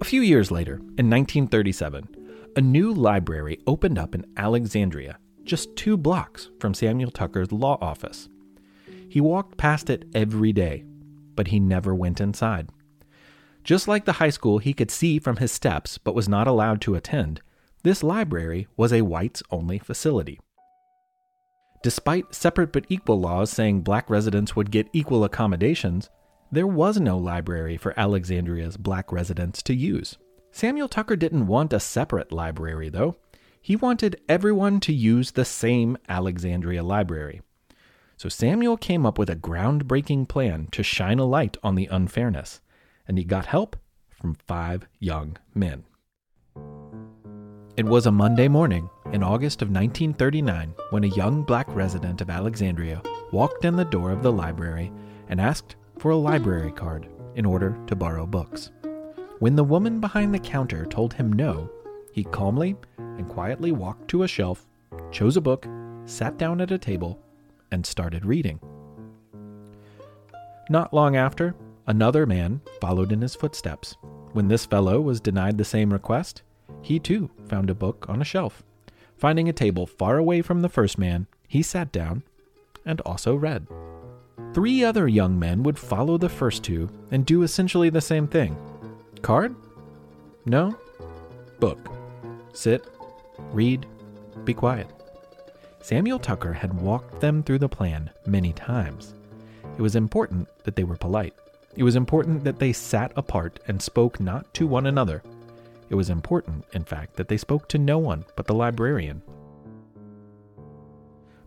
A 0.04 0.12
few 0.14 0.22
years 0.22 0.52
later, 0.52 0.74
in 0.98 1.10
1937, 1.10 2.10
a 2.58 2.62
new 2.62 2.92
library 2.92 3.60
opened 3.66 3.98
up 3.98 4.14
in 4.14 4.26
Alexandria, 4.36 5.18
just 5.46 5.74
two 5.78 5.96
blocks 5.96 6.50
from 6.60 6.74
Samuel 6.74 7.10
Tucker's 7.10 7.54
law 7.54 7.78
office. 7.80 8.28
He 9.08 9.22
walked 9.22 9.56
past 9.56 9.90
it 9.90 10.04
every 10.14 10.52
day, 10.52 10.84
but 11.36 11.48
he 11.48 11.60
never 11.62 11.96
went 11.96 12.20
inside. 12.20 12.68
Just 13.64 13.88
like 13.88 14.04
the 14.04 14.20
high 14.20 14.30
school 14.30 14.58
he 14.58 14.74
could 14.74 14.92
see 14.92 15.20
from 15.20 15.38
his 15.38 15.54
steps 15.54 15.98
but 15.98 16.16
was 16.16 16.28
not 16.28 16.50
allowed 16.50 16.82
to 16.82 16.96
attend, 16.96 17.42
this 17.84 18.04
library 18.04 18.68
was 18.76 18.92
a 18.92 19.04
whites 19.04 19.42
only 19.52 19.80
facility. 19.80 20.38
Despite 21.82 22.36
separate 22.36 22.74
but 22.74 22.88
equal 22.90 23.22
laws 23.22 23.52
saying 23.52 23.84
black 23.84 24.10
residents 24.10 24.54
would 24.54 24.70
get 24.70 24.90
equal 24.92 25.24
accommodations, 25.24 26.10
there 26.54 26.68
was 26.68 27.00
no 27.00 27.18
library 27.18 27.78
for 27.78 28.00
Alexandria's 28.00 28.78
black 28.78 29.12
residents 29.12 29.64
to 29.64 29.74
use. 29.74 30.20
Samuel 30.52 30.88
Tucker 30.88 31.16
didn't 31.16 31.48
want 31.48 31.74
a 31.74 31.80
separate 31.80 32.32
library, 32.32 32.90
though. 32.90 33.16
He 33.60 33.76
wanted 33.76 34.22
everyone 34.30 34.80
to 34.82 34.94
use 34.94 35.32
the 35.32 35.46
same 35.46 35.98
Alexandria 36.08 36.84
library. 36.84 37.42
So 38.18 38.30
Samuel 38.30 38.78
came 38.78 39.04
up 39.04 39.18
with 39.18 39.32
a 39.32 39.36
groundbreaking 39.36 40.28
plan 40.28 40.68
to 40.74 40.84
shine 40.84 41.18
a 41.18 41.26
light 41.26 41.58
on 41.64 41.74
the 41.74 41.88
unfairness, 41.88 42.62
and 43.08 43.18
he 43.18 43.24
got 43.24 43.48
help 43.48 43.76
from 44.12 44.36
five 44.36 44.86
young 45.00 45.38
men. 45.56 45.86
It 47.76 47.86
was 47.86 48.06
a 48.06 48.12
Monday 48.12 48.48
morning 48.48 48.92
in 49.12 49.24
August 49.24 49.64
of 49.64 49.70
1939 49.70 50.76
when 50.92 51.04
a 51.04 51.08
young 51.08 51.42
black 51.42 51.66
resident 51.70 52.22
of 52.22 52.30
Alexandria 52.30 53.02
walked 53.32 53.66
in 53.66 53.76
the 53.76 53.86
door 53.86 54.12
of 54.12 54.22
the 54.22 54.32
library 54.32 54.92
and 55.30 55.42
asked 55.42 55.78
for 55.98 56.12
a 56.12 56.18
library 56.18 56.72
card 56.72 57.08
in 57.36 57.46
order 57.46 57.78
to 57.88 57.96
borrow 57.96 58.26
books. 58.26 58.72
When 59.40 59.56
the 59.56 59.64
woman 59.64 60.00
behind 60.00 60.34
the 60.34 60.40
counter 60.40 60.86
told 60.86 61.14
him 61.14 61.34
no, 61.34 61.70
he 62.12 62.24
calmly 62.24 62.76
and 62.98 63.28
quietly 63.28 63.72
walked 63.72 64.08
to 64.10 64.24
a 64.24 64.28
shelf, 64.28 64.66
chose 65.12 65.38
a 65.38 65.42
book, 65.42 65.68
sat 66.06 66.38
down 66.38 66.62
at 66.62 66.72
a 66.72 66.78
table, 66.78 67.20
and 67.72 67.86
started 67.86 68.26
reading. 68.26 68.60
Not 70.70 70.94
long 70.94 71.16
after, 71.16 71.56
another 71.88 72.26
man 72.26 72.62
followed 72.80 73.12
in 73.12 73.22
his 73.22 73.36
footsteps. 73.36 73.98
When 74.32 74.48
this 74.48 74.66
fellow 74.66 75.02
was 75.02 75.20
denied 75.20 75.58
the 75.58 75.66
same 75.66 75.92
request, 75.92 76.42
he 76.82 77.00
too 77.00 77.30
found 77.48 77.70
a 77.70 77.76
book 77.76 78.06
on 78.08 78.22
a 78.22 78.26
shelf. 78.26 78.64
Finding 79.18 79.50
a 79.50 79.54
table 79.54 79.86
far 79.86 80.18
away 80.18 80.42
from 80.42 80.62
the 80.62 80.70
first 80.70 80.98
man, 80.98 81.28
he 81.48 81.62
sat 81.62 81.92
down 81.92 82.24
and 82.86 83.02
also 83.02 83.36
read. 83.36 83.68
Three 84.54 84.84
other 84.84 85.08
young 85.08 85.38
men 85.38 85.64
would 85.64 85.78
follow 85.80 86.18
the 86.18 86.30
first 86.30 86.64
two 86.64 86.90
and 87.12 87.26
do 87.26 87.44
essentially 87.44 87.90
the 87.90 88.02
same 88.02 88.28
thing. 88.28 88.56
Card? 89.22 89.56
No? 90.46 90.78
Book. 91.60 91.80
Sit, 92.54 92.86
read, 93.52 93.86
be 94.44 94.54
quiet. 94.54 94.88
Samuel 95.82 96.20
Tucker 96.20 96.54
had 96.54 96.74
walked 96.74 97.20
them 97.20 97.44
through 97.44 97.60
the 97.60 97.70
plan 97.70 98.10
many 98.26 98.54
times. 98.54 99.16
It 99.78 99.82
was 99.82 99.96
important 99.96 100.48
that 100.64 100.76
they 100.76 100.84
were 100.84 100.96
polite. 100.96 101.34
It 101.76 101.84
was 101.84 101.96
important 101.96 102.44
that 102.44 102.60
they 102.60 102.74
sat 102.74 103.12
apart 103.16 103.60
and 103.68 103.82
spoke 103.82 104.20
not 104.20 104.54
to 104.54 104.68
one 104.68 104.86
another. 104.86 105.24
It 105.90 105.96
was 105.96 106.10
important, 106.10 106.66
in 106.74 106.84
fact, 106.84 107.16
that 107.16 107.28
they 107.28 107.38
spoke 107.38 107.68
to 107.70 107.78
no 107.78 107.98
one 107.98 108.26
but 108.36 108.46
the 108.46 108.54
librarian. 108.54 109.22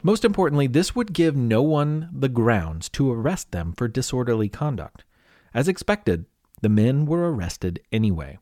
Most 0.07 0.25
importantly, 0.25 0.69
this 0.69 0.95
would 0.95 1.13
give 1.13 1.35
no 1.35 1.63
one 1.63 2.11
the 2.13 2.29
grounds 2.29 2.89
to 2.91 3.11
arrest 3.11 3.51
them 3.51 3.73
for 3.77 3.89
disorderly 3.89 4.49
conduct. 4.49 5.05
As 5.53 5.67
expected, 5.67 6.27
the 6.63 6.69
men 6.69 7.07
were 7.07 7.33
arrested 7.33 7.81
anyway. 7.91 8.39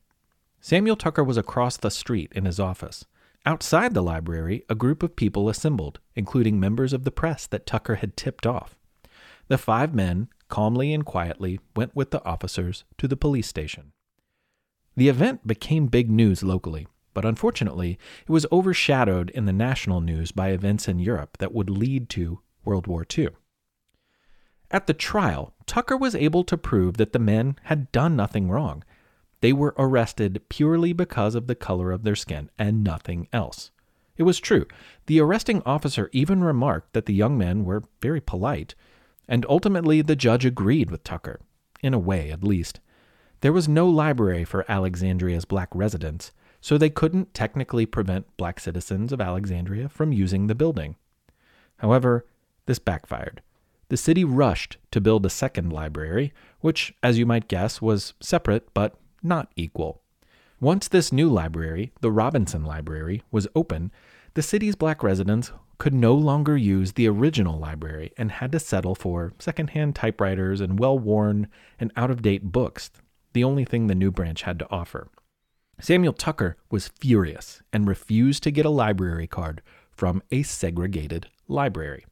Samuel 0.60 0.94
Tucker 0.94 1.24
was 1.24 1.38
across 1.38 1.78
the 1.78 1.90
street 1.90 2.30
in 2.34 2.44
his 2.44 2.60
office. 2.60 3.06
Outside 3.46 3.94
the 3.94 4.02
library, 4.02 4.66
a 4.68 4.74
group 4.74 5.02
of 5.02 5.16
people 5.16 5.48
assembled, 5.48 6.00
including 6.14 6.60
members 6.60 6.92
of 6.92 7.04
the 7.04 7.10
press 7.10 7.46
that 7.46 7.64
Tucker 7.64 7.94
had 7.94 8.14
tipped 8.14 8.46
off. 8.46 8.76
The 9.48 9.56
five 9.56 9.94
men, 9.94 10.28
calmly 10.50 10.92
and 10.92 11.02
quietly, 11.02 11.60
went 11.74 11.96
with 11.96 12.10
the 12.10 12.22
officers 12.26 12.84
to 12.98 13.08
the 13.08 13.16
police 13.16 13.46
station. 13.46 13.92
The 14.98 15.08
event 15.08 15.46
became 15.46 15.86
big 15.86 16.10
news 16.10 16.42
locally 16.42 16.88
but 17.14 17.24
unfortunately, 17.24 17.98
it 18.26 18.30
was 18.30 18.46
overshadowed 18.52 19.30
in 19.30 19.46
the 19.46 19.52
national 19.52 20.00
news 20.00 20.32
by 20.32 20.50
events 20.50 20.88
in 20.88 20.98
Europe 20.98 21.38
that 21.38 21.54
would 21.54 21.70
lead 21.70 22.08
to 22.10 22.40
World 22.64 22.86
War 22.86 23.06
II. 23.16 23.28
At 24.70 24.86
the 24.86 24.94
trial, 24.94 25.54
Tucker 25.66 25.96
was 25.96 26.14
able 26.14 26.44
to 26.44 26.58
prove 26.58 26.96
that 26.96 27.12
the 27.12 27.18
men 27.18 27.56
had 27.64 27.92
done 27.92 28.16
nothing 28.16 28.50
wrong. 28.50 28.82
They 29.40 29.52
were 29.52 29.74
arrested 29.78 30.42
purely 30.48 30.92
because 30.92 31.34
of 31.34 31.46
the 31.46 31.54
color 31.54 31.92
of 31.92 32.02
their 32.02 32.16
skin 32.16 32.50
and 32.58 32.82
nothing 32.82 33.28
else. 33.32 33.70
It 34.16 34.22
was 34.22 34.40
true. 34.40 34.66
The 35.06 35.20
arresting 35.20 35.62
officer 35.66 36.08
even 36.12 36.42
remarked 36.42 36.92
that 36.92 37.06
the 37.06 37.14
young 37.14 37.36
men 37.36 37.64
were 37.64 37.84
very 38.00 38.20
polite, 38.20 38.74
and 39.28 39.44
ultimately 39.48 40.02
the 40.02 40.16
judge 40.16 40.44
agreed 40.44 40.90
with 40.90 41.04
Tucker, 41.04 41.40
in 41.82 41.94
a 41.94 41.98
way 41.98 42.30
at 42.30 42.44
least. 42.44 42.80
There 43.40 43.52
was 43.52 43.68
no 43.68 43.88
library 43.88 44.44
for 44.44 44.64
Alexandria's 44.68 45.44
black 45.44 45.68
residents, 45.74 46.32
so 46.64 46.78
they 46.78 46.88
couldn't 46.88 47.34
technically 47.34 47.84
prevent 47.84 48.38
black 48.38 48.58
citizens 48.58 49.12
of 49.12 49.20
Alexandria 49.20 49.86
from 49.86 50.14
using 50.14 50.46
the 50.46 50.54
building. 50.54 50.96
However, 51.76 52.24
this 52.64 52.78
backfired. 52.78 53.42
The 53.90 53.98
city 53.98 54.24
rushed 54.24 54.78
to 54.90 54.98
build 54.98 55.26
a 55.26 55.30
second 55.30 55.74
library, 55.74 56.32
which, 56.60 56.94
as 57.02 57.18
you 57.18 57.26
might 57.26 57.48
guess, 57.48 57.82
was 57.82 58.14
separate 58.18 58.72
but 58.72 58.94
not 59.22 59.52
equal. 59.56 60.00
Once 60.58 60.88
this 60.88 61.12
new 61.12 61.28
library, 61.28 61.92
the 62.00 62.10
Robinson 62.10 62.64
Library, 62.64 63.22
was 63.30 63.46
open, 63.54 63.92
the 64.32 64.40
city's 64.40 64.74
black 64.74 65.02
residents 65.02 65.52
could 65.76 65.92
no 65.92 66.14
longer 66.14 66.56
use 66.56 66.92
the 66.92 67.06
original 67.06 67.58
library 67.58 68.10
and 68.16 68.30
had 68.30 68.50
to 68.52 68.58
settle 68.58 68.94
for 68.94 69.34
secondhand 69.38 69.94
typewriters 69.94 70.62
and 70.62 70.80
well 70.80 70.98
worn 70.98 71.46
and 71.78 71.92
out 71.94 72.10
of 72.10 72.22
date 72.22 72.52
books, 72.52 72.90
the 73.34 73.44
only 73.44 73.66
thing 73.66 73.86
the 73.86 73.94
new 73.94 74.10
branch 74.10 74.44
had 74.44 74.58
to 74.58 74.70
offer. 74.70 75.10
Samuel 75.80 76.12
Tucker 76.12 76.56
was 76.70 76.88
furious 76.88 77.62
and 77.72 77.86
refused 77.86 78.42
to 78.44 78.50
get 78.50 78.66
a 78.66 78.70
library 78.70 79.26
card 79.26 79.62
from 79.90 80.22
a 80.30 80.42
segregated 80.42 81.28
library. 81.48 82.04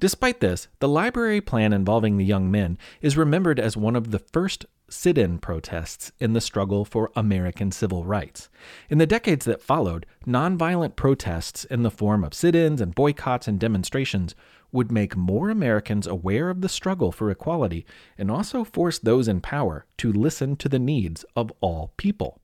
Despite 0.00 0.40
this, 0.40 0.68
the 0.78 0.88
library 0.88 1.40
plan 1.40 1.72
involving 1.72 2.16
the 2.16 2.24
young 2.24 2.50
men 2.50 2.78
is 3.00 3.16
remembered 3.16 3.58
as 3.58 3.76
one 3.76 3.96
of 3.96 4.12
the 4.12 4.20
first 4.20 4.64
sit 4.88 5.18
in 5.18 5.38
protests 5.38 6.12
in 6.18 6.32
the 6.32 6.40
struggle 6.40 6.84
for 6.84 7.10
American 7.16 7.72
civil 7.72 8.04
rights. 8.04 8.48
In 8.88 8.98
the 8.98 9.06
decades 9.06 9.44
that 9.44 9.60
followed, 9.60 10.06
nonviolent 10.26 10.96
protests 10.96 11.64
in 11.64 11.82
the 11.82 11.90
form 11.90 12.24
of 12.24 12.32
sit 12.32 12.54
ins 12.54 12.80
and 12.80 12.94
boycotts 12.94 13.48
and 13.48 13.58
demonstrations 13.58 14.34
would 14.72 14.92
make 14.92 15.16
more 15.16 15.50
Americans 15.50 16.06
aware 16.06 16.50
of 16.50 16.60
the 16.60 16.68
struggle 16.68 17.12
for 17.12 17.30
equality 17.30 17.86
and 18.16 18.30
also 18.30 18.64
force 18.64 18.98
those 18.98 19.28
in 19.28 19.40
power 19.40 19.86
to 19.96 20.12
listen 20.12 20.56
to 20.56 20.68
the 20.68 20.78
needs 20.78 21.24
of 21.34 21.52
all 21.60 21.92
people. 21.96 22.40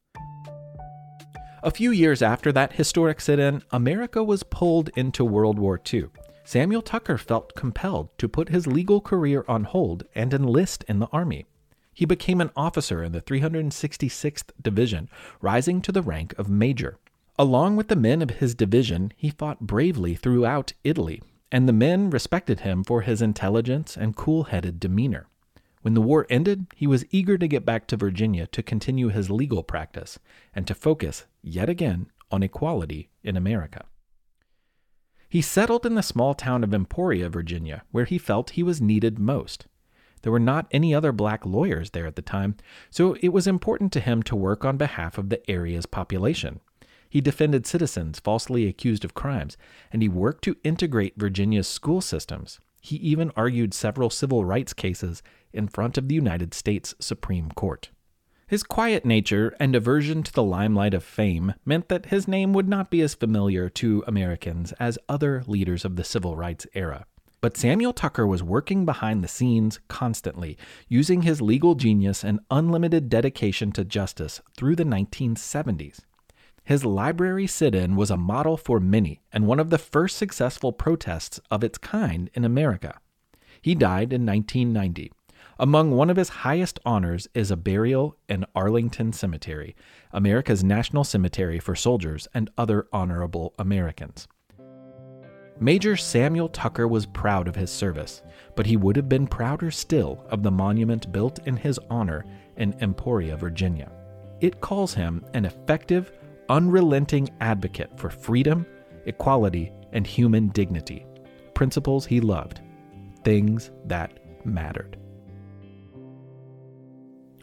A 1.63 1.71
few 1.71 1.91
years 1.91 2.21
after 2.21 2.53
that 2.53 2.75
historic 2.75 3.21
sit 3.21 3.39
in, 3.39 3.63
America 3.71 4.23
was 4.23 4.43
pulled 4.43 4.91
into 4.97 5.25
World 5.25 5.59
War 5.59 5.81
II. 5.93 6.09
Samuel 6.45 6.83
Tucker 6.83 7.17
felt 7.17 7.55
compelled 7.55 8.11
to 8.19 8.29
put 8.29 8.51
his 8.51 8.67
legal 8.67 9.01
career 9.01 9.47
on 9.49 9.65
hold 9.65 10.05
and 10.15 10.35
enlist 10.35 10.85
in 10.85 10.99
the 10.99 11.09
Army. 11.11 11.47
He 11.95 12.05
became 12.05 12.43
an 12.43 12.51
officer 12.55 13.03
in 13.03 13.13
the 13.13 13.23
366th 13.23 14.51
Division, 14.61 15.09
rising 15.41 15.81
to 15.81 15.93
the 15.93 16.03
rank 16.03 16.35
of 16.37 16.51
major. 16.51 16.99
Along 17.39 17.77
with 17.77 17.89
the 17.89 17.97
men 17.97 18.21
of 18.21 18.31
his 18.31 18.55
division, 18.55 19.13
he 19.17 19.31
fought 19.31 19.61
bravely 19.61 20.15
throughout 20.15 20.75
Italy, 20.85 21.23
and 21.53 21.69
the 21.69 21.73
men 21.73 22.11
respected 22.11 22.61
him 22.61 22.85
for 22.85 23.03
his 23.03 23.23
intelligence 23.23 23.97
and 23.97 24.17
cool 24.17 24.45
headed 24.45 24.81
demeanor. 24.81 25.27
When 25.83 25.95
the 25.95 26.01
war 26.01 26.27
ended, 26.31 26.67
he 26.75 26.87
was 26.87 27.05
eager 27.11 27.37
to 27.37 27.47
get 27.47 27.67
back 27.67 27.87
to 27.89 27.97
Virginia 27.97 28.47
to 28.49 28.63
continue 28.63 29.09
his 29.09 29.31
legal 29.31 29.63
practice 29.63 30.19
and 30.55 30.67
to 30.67 30.75
focus, 30.75 31.27
yet 31.43 31.69
again, 31.69 32.11
on 32.31 32.43
equality 32.43 33.11
in 33.23 33.37
America. 33.37 33.85
He 35.29 35.43
settled 35.43 35.85
in 35.85 35.95
the 35.95 36.03
small 36.03 36.35
town 36.35 36.65
of 36.65 36.73
Emporia, 36.73 37.29
Virginia, 37.29 37.83
where 37.91 38.05
he 38.05 38.19
felt 38.19 38.51
he 38.51 38.63
was 38.63 38.81
needed 38.81 39.19
most. 39.19 39.67
There 40.23 40.33
were 40.33 40.41
not 40.41 40.69
any 40.71 40.95
other 40.95 41.13
black 41.13 41.45
lawyers 41.45 41.91
there 41.91 42.07
at 42.07 42.17
the 42.17 42.23
time, 42.23 42.57
so 42.89 43.15
it 43.21 43.29
was 43.29 43.47
important 43.47 43.93
to 43.93 44.01
him 44.01 44.23
to 44.23 44.37
work 44.37 44.65
on 44.65 44.79
behalf 44.79 45.19
of 45.19 45.29
the 45.29 45.51
area's 45.51 45.85
population. 45.85 46.61
He 47.15 47.21
defended 47.21 47.65
citizens 47.65 48.19
falsely 48.19 48.67
accused 48.67 49.05
of 49.05 49.15
crimes, 49.15 49.57
and 49.93 50.03
he 50.03 50.09
worked 50.09 50.43
to 50.43 50.57
integrate 50.65 51.17
Virginia's 51.17 51.69
school 51.69 52.01
systems. 52.01 52.59
He 52.81 52.97
even 52.97 53.31
argued 53.37 53.73
several 53.73 54.11
civil 54.11 54.45
rights 54.45 54.73
cases 54.73 55.23
in 55.53 55.69
front 55.69 55.97
of 55.97 56.09
the 56.09 56.17
United 56.17 56.55
States 56.55 56.93
Supreme 56.99 57.53
Court. 57.53 57.91
His 58.49 58.65
quiet 58.65 59.05
nature 59.05 59.55
and 59.61 59.77
aversion 59.77 60.25
to 60.25 60.33
the 60.33 60.43
limelight 60.43 60.93
of 60.93 61.05
fame 61.05 61.55
meant 61.65 61.89
that 61.89 62.07
his 62.07 62.27
name 62.27 62.53
would 62.53 62.69
not 62.69 62.91
be 62.91 63.01
as 63.01 63.15
familiar 63.15 63.69
to 63.69 64.03
Americans 64.09 64.73
as 64.81 64.99
other 65.09 65.45
leaders 65.47 65.85
of 65.85 65.95
the 65.95 66.03
civil 66.03 66.35
rights 66.35 66.67
era. 66.75 67.07
But 67.41 67.57
Samuel 67.57 67.93
Tucker 67.93 68.27
was 68.27 68.43
working 68.43 68.85
behind 68.85 69.23
the 69.23 69.29
scenes 69.29 69.79
constantly, 69.87 70.59
using 70.89 71.23
his 71.23 71.41
legal 71.41 71.77
genius 71.77 72.25
and 72.25 72.41
unlimited 72.51 73.09
dedication 73.09 73.71
to 73.71 73.85
justice 73.85 74.41
through 74.57 74.75
the 74.75 74.83
1970s. 74.83 76.01
His 76.65 76.83
library 76.83 77.47
sit 77.47 77.75
in 77.75 77.95
was 77.95 78.11
a 78.11 78.17
model 78.17 78.57
for 78.57 78.81
many 78.81 79.21
and 79.31 79.47
one 79.47 79.61
of 79.61 79.69
the 79.69 79.79
first 79.79 80.17
successful 80.17 80.73
protests 80.73 81.39
of 81.51 81.63
its 81.63 81.77
kind 81.77 82.31
in 82.33 82.45
America. 82.45 82.99
He 83.61 83.75
died 83.75 84.15
in 84.15 84.25
1990. 84.25 85.13
Among 85.59 85.91
one 85.91 86.09
of 86.09 86.17
his 86.17 86.31
highest 86.31 86.81
honors 86.85 87.29
is 87.35 87.51
a 87.51 87.57
burial 87.57 88.17
in 88.29 88.47
Arlington 88.55 89.13
Cemetery, 89.13 89.77
America's 90.11 90.65
national 90.65 91.05
cemetery 91.05 91.59
for 91.59 91.77
soldiers 91.77 92.27
and 92.33 92.51
other 92.57 92.89
honorable 92.93 93.55
Americans. 93.59 94.27
Major 95.61 95.97
Samuel 95.97 96.49
Tucker 96.49 96.89
was 96.89 97.07
proud 97.07 97.47
of 97.47 97.55
his 97.55 97.71
service, 97.71 98.23
but 98.57 98.67
he 98.67 98.77
would 98.77 98.97
have 98.97 99.09
been 99.09 99.27
prouder 99.27 99.71
still 99.71 100.25
of 100.31 100.43
the 100.43 100.51
monument 100.51 101.13
built 101.13 101.47
in 101.47 101.57
his 101.57 101.79
honor 101.91 102.25
in 102.57 102.75
Emporia, 102.81 103.37
Virginia. 103.37 103.93
It 104.41 104.61
calls 104.61 104.95
him 104.95 105.25
an 105.35 105.45
effective, 105.45 106.11
unrelenting 106.49 107.29
advocate 107.41 107.99
for 107.99 108.11
freedom, 108.11 108.67
equality, 109.07 109.73
and 109.93 110.07
human 110.07 110.49
dignity, 110.49 111.07
principles 111.55 112.07
he 112.07 112.21
loved, 112.21 112.61
things 113.23 113.71
that 113.87 114.19
mattered. 114.45 114.97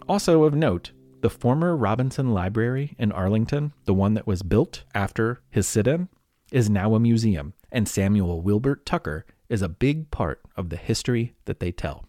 Also 0.07 0.43
of 0.43 0.53
note, 0.53 0.91
the 1.21 1.29
former 1.29 1.75
Robinson 1.75 2.33
Library 2.33 2.95
in 2.97 3.11
Arlington, 3.11 3.73
the 3.85 3.93
one 3.93 4.15
that 4.15 4.27
was 4.27 4.41
built 4.41 4.83
after 4.93 5.41
his 5.49 5.67
sit 5.67 5.87
in, 5.87 6.09
is 6.51 6.69
now 6.69 6.95
a 6.95 6.99
museum, 6.99 7.53
and 7.71 7.87
Samuel 7.87 8.41
Wilbert 8.41 8.85
Tucker 8.85 9.25
is 9.47 9.61
a 9.61 9.69
big 9.69 10.11
part 10.11 10.41
of 10.57 10.69
the 10.69 10.77
history 10.77 11.33
that 11.45 11.59
they 11.59 11.71
tell. 11.71 12.05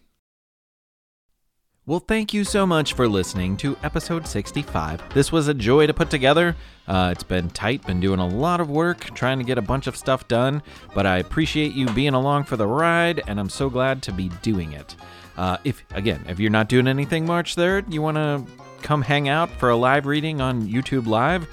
Well, 1.85 1.99
thank 1.99 2.33
you 2.33 2.45
so 2.45 2.65
much 2.65 2.93
for 2.93 3.09
listening 3.09 3.57
to 3.57 3.75
episode 3.83 4.25
65. 4.25 5.13
This 5.13 5.33
was 5.33 5.49
a 5.49 5.53
joy 5.53 5.85
to 5.85 5.93
put 5.93 6.09
together. 6.09 6.55
Uh, 6.87 7.09
it's 7.11 7.23
been 7.25 7.49
tight, 7.49 7.85
been 7.85 7.99
doing 7.99 8.21
a 8.21 8.25
lot 8.25 8.61
of 8.61 8.69
work, 8.69 9.01
trying 9.13 9.37
to 9.39 9.43
get 9.43 9.57
a 9.57 9.61
bunch 9.61 9.87
of 9.87 9.97
stuff 9.97 10.25
done, 10.29 10.63
but 10.95 11.05
I 11.05 11.17
appreciate 11.17 11.73
you 11.73 11.87
being 11.89 12.13
along 12.13 12.45
for 12.45 12.55
the 12.55 12.65
ride, 12.65 13.21
and 13.27 13.37
I'm 13.37 13.49
so 13.49 13.69
glad 13.69 14.01
to 14.03 14.13
be 14.13 14.29
doing 14.41 14.71
it. 14.71 14.95
Uh, 15.35 15.57
if, 15.65 15.83
again, 15.91 16.23
if 16.29 16.39
you're 16.39 16.49
not 16.49 16.69
doing 16.69 16.87
anything 16.87 17.25
March 17.25 17.57
3rd, 17.57 17.91
you 17.91 18.01
want 18.01 18.15
to 18.15 18.45
come 18.81 19.01
hang 19.01 19.27
out 19.27 19.51
for 19.51 19.69
a 19.69 19.75
live 19.75 20.05
reading 20.05 20.39
on 20.39 20.65
YouTube 20.65 21.05
Live, 21.05 21.49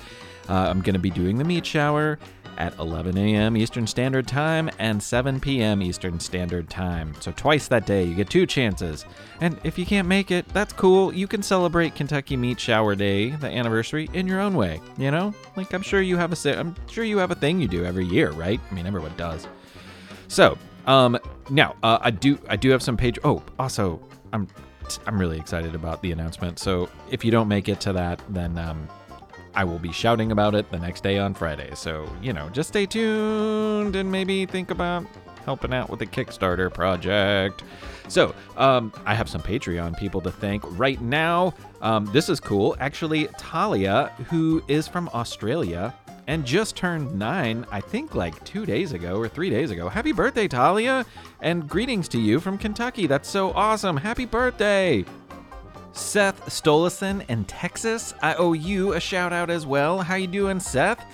uh, 0.49 0.53
I'm 0.53 0.81
going 0.81 0.95
to 0.95 1.01
be 1.01 1.11
doing 1.11 1.39
the 1.39 1.45
meat 1.45 1.67
shower 1.67 2.21
at 2.61 2.79
11 2.79 3.17
a.m. 3.17 3.57
Eastern 3.57 3.87
Standard 3.87 4.29
Time 4.29 4.69
and 4.79 5.03
7 5.03 5.41
p.m. 5.41 5.81
Eastern 5.83 6.21
Standard 6.21 6.69
Time. 6.69 7.15
So 7.19 7.33
twice 7.33 7.67
that 7.69 7.87
day, 7.87 8.05
you 8.05 8.15
get 8.15 8.29
two 8.29 8.47
chances. 8.47 9.07
And 9.41 9.59
if 9.65 9.79
you 9.79 9.87
can't 9.87 10.07
make 10.07 10.31
it, 10.31 10.47
that's 10.49 10.75
cool. 10.75 11.13
You 11.13 11.27
can 11.27 11.43
celebrate 11.43 11.95
Kentucky 11.95 12.37
Meat 12.37 12.61
Shower 12.61 12.95
Day, 12.95 13.31
the 13.31 13.49
anniversary, 13.49 14.11
in 14.13 14.27
your 14.27 14.41
own 14.41 14.55
way. 14.55 14.83
You 14.99 15.11
know, 15.11 15.33
like 15.57 15.73
I'm 15.73 15.81
sure 15.81 16.03
you 16.03 16.19
have 16.19 16.33
a 16.33 16.59
I'm 16.61 16.77
sure 16.87 17.03
you 17.03 17.17
have 17.17 17.31
a 17.31 17.35
thing 17.35 17.63
you 17.63 17.67
do 17.67 17.87
every 17.87 18.05
year, 18.05 18.31
right? 18.33 18.61
I 18.71 18.75
mean, 18.75 18.87
everyone 18.87 19.17
does. 19.17 19.49
So, 20.29 20.59
um, 20.87 21.19
now 21.49 21.77
uh, 21.83 21.99
I 22.03 22.11
do 22.11 22.39
I 22.47 22.57
do 22.57 22.69
have 22.71 22.83
some 22.83 22.97
page. 22.97 23.19
Oh, 23.25 23.43
also, 23.59 24.03
I'm 24.35 24.47
I'm 25.07 25.19
really 25.19 25.39
excited 25.39 25.75
about 25.75 26.03
the 26.03 26.13
announcement. 26.13 26.59
So 26.59 26.91
if 27.11 27.25
you 27.25 27.31
don't 27.31 27.49
make 27.49 27.71
it 27.71 27.81
to 27.81 27.95
that, 27.95 28.21
then 28.29 28.59
um, 28.59 28.87
I 29.55 29.65
will 29.65 29.79
be 29.79 29.93
shouting 29.93 30.33
about 30.33 30.55
it 30.55 30.71
the 30.71 30.79
next 30.79 31.03
day 31.03 31.19
on 31.19 31.35
Friday. 31.35 31.71
So, 31.75 32.09
you 32.23 32.33
know, 32.33 32.49
just 32.51 32.69
stay 32.69 32.87
tuned 32.87 33.97
and 33.97 34.11
maybe 34.11 34.47
think 34.47 34.71
about 34.71 35.07
helping 35.45 35.73
out 35.73 35.91
with 35.91 35.99
the 35.99 36.07
Kickstarter 36.07 36.73
project. 36.73 37.65
So, 38.09 38.35
um, 38.57 38.93
I 39.07 39.15
have 39.15 39.29
some 39.29 39.41
Patreon 39.41 39.99
people 39.99 40.21
to 40.23 40.31
thank 40.31 40.63
right 40.79 41.01
now. 41.01 41.55
Um, 41.81 42.07
this 42.13 42.29
is 42.29 42.41
cool. 42.41 42.77
Actually, 42.81 43.29
Talia, 43.39 44.13
who 44.29 44.63
is 44.69 44.87
from 44.87 45.09
Australia 45.15 45.95
and 46.27 46.45
just 46.45 46.77
turned 46.77 47.19
nine, 47.19 47.67
I 47.73 47.81
think 47.81 48.15
like 48.15 48.45
two 48.45 48.65
days 48.67 48.93
ago 48.93 49.17
or 49.17 49.29
three 49.29 49.51
days 49.51 49.71
ago. 49.71 49.89
Happy 49.89 50.13
birthday, 50.13 50.47
Talia! 50.47 51.05
And 51.41 51.69
greetings 51.69 52.09
to 52.09 52.21
you 52.21 52.39
from 52.39 52.59
Kentucky. 52.59 53.07
That's 53.09 53.29
so 53.29 53.51
awesome. 53.53 53.97
Happy 53.97 54.27
birthday! 54.27 55.05
Seth 55.93 56.47
Stolison 56.47 57.29
in 57.29 57.45
Texas. 57.45 58.15
I 58.23 58.35
owe 58.35 58.53
you 58.53 58.95
a 58.95 59.01
shout 59.01 59.33
out 59.33 59.51
as 59.51 59.67
well. 59.67 60.01
How 60.01 60.15
you 60.15 60.27
doing, 60.27 60.61
Seth? 60.61 61.05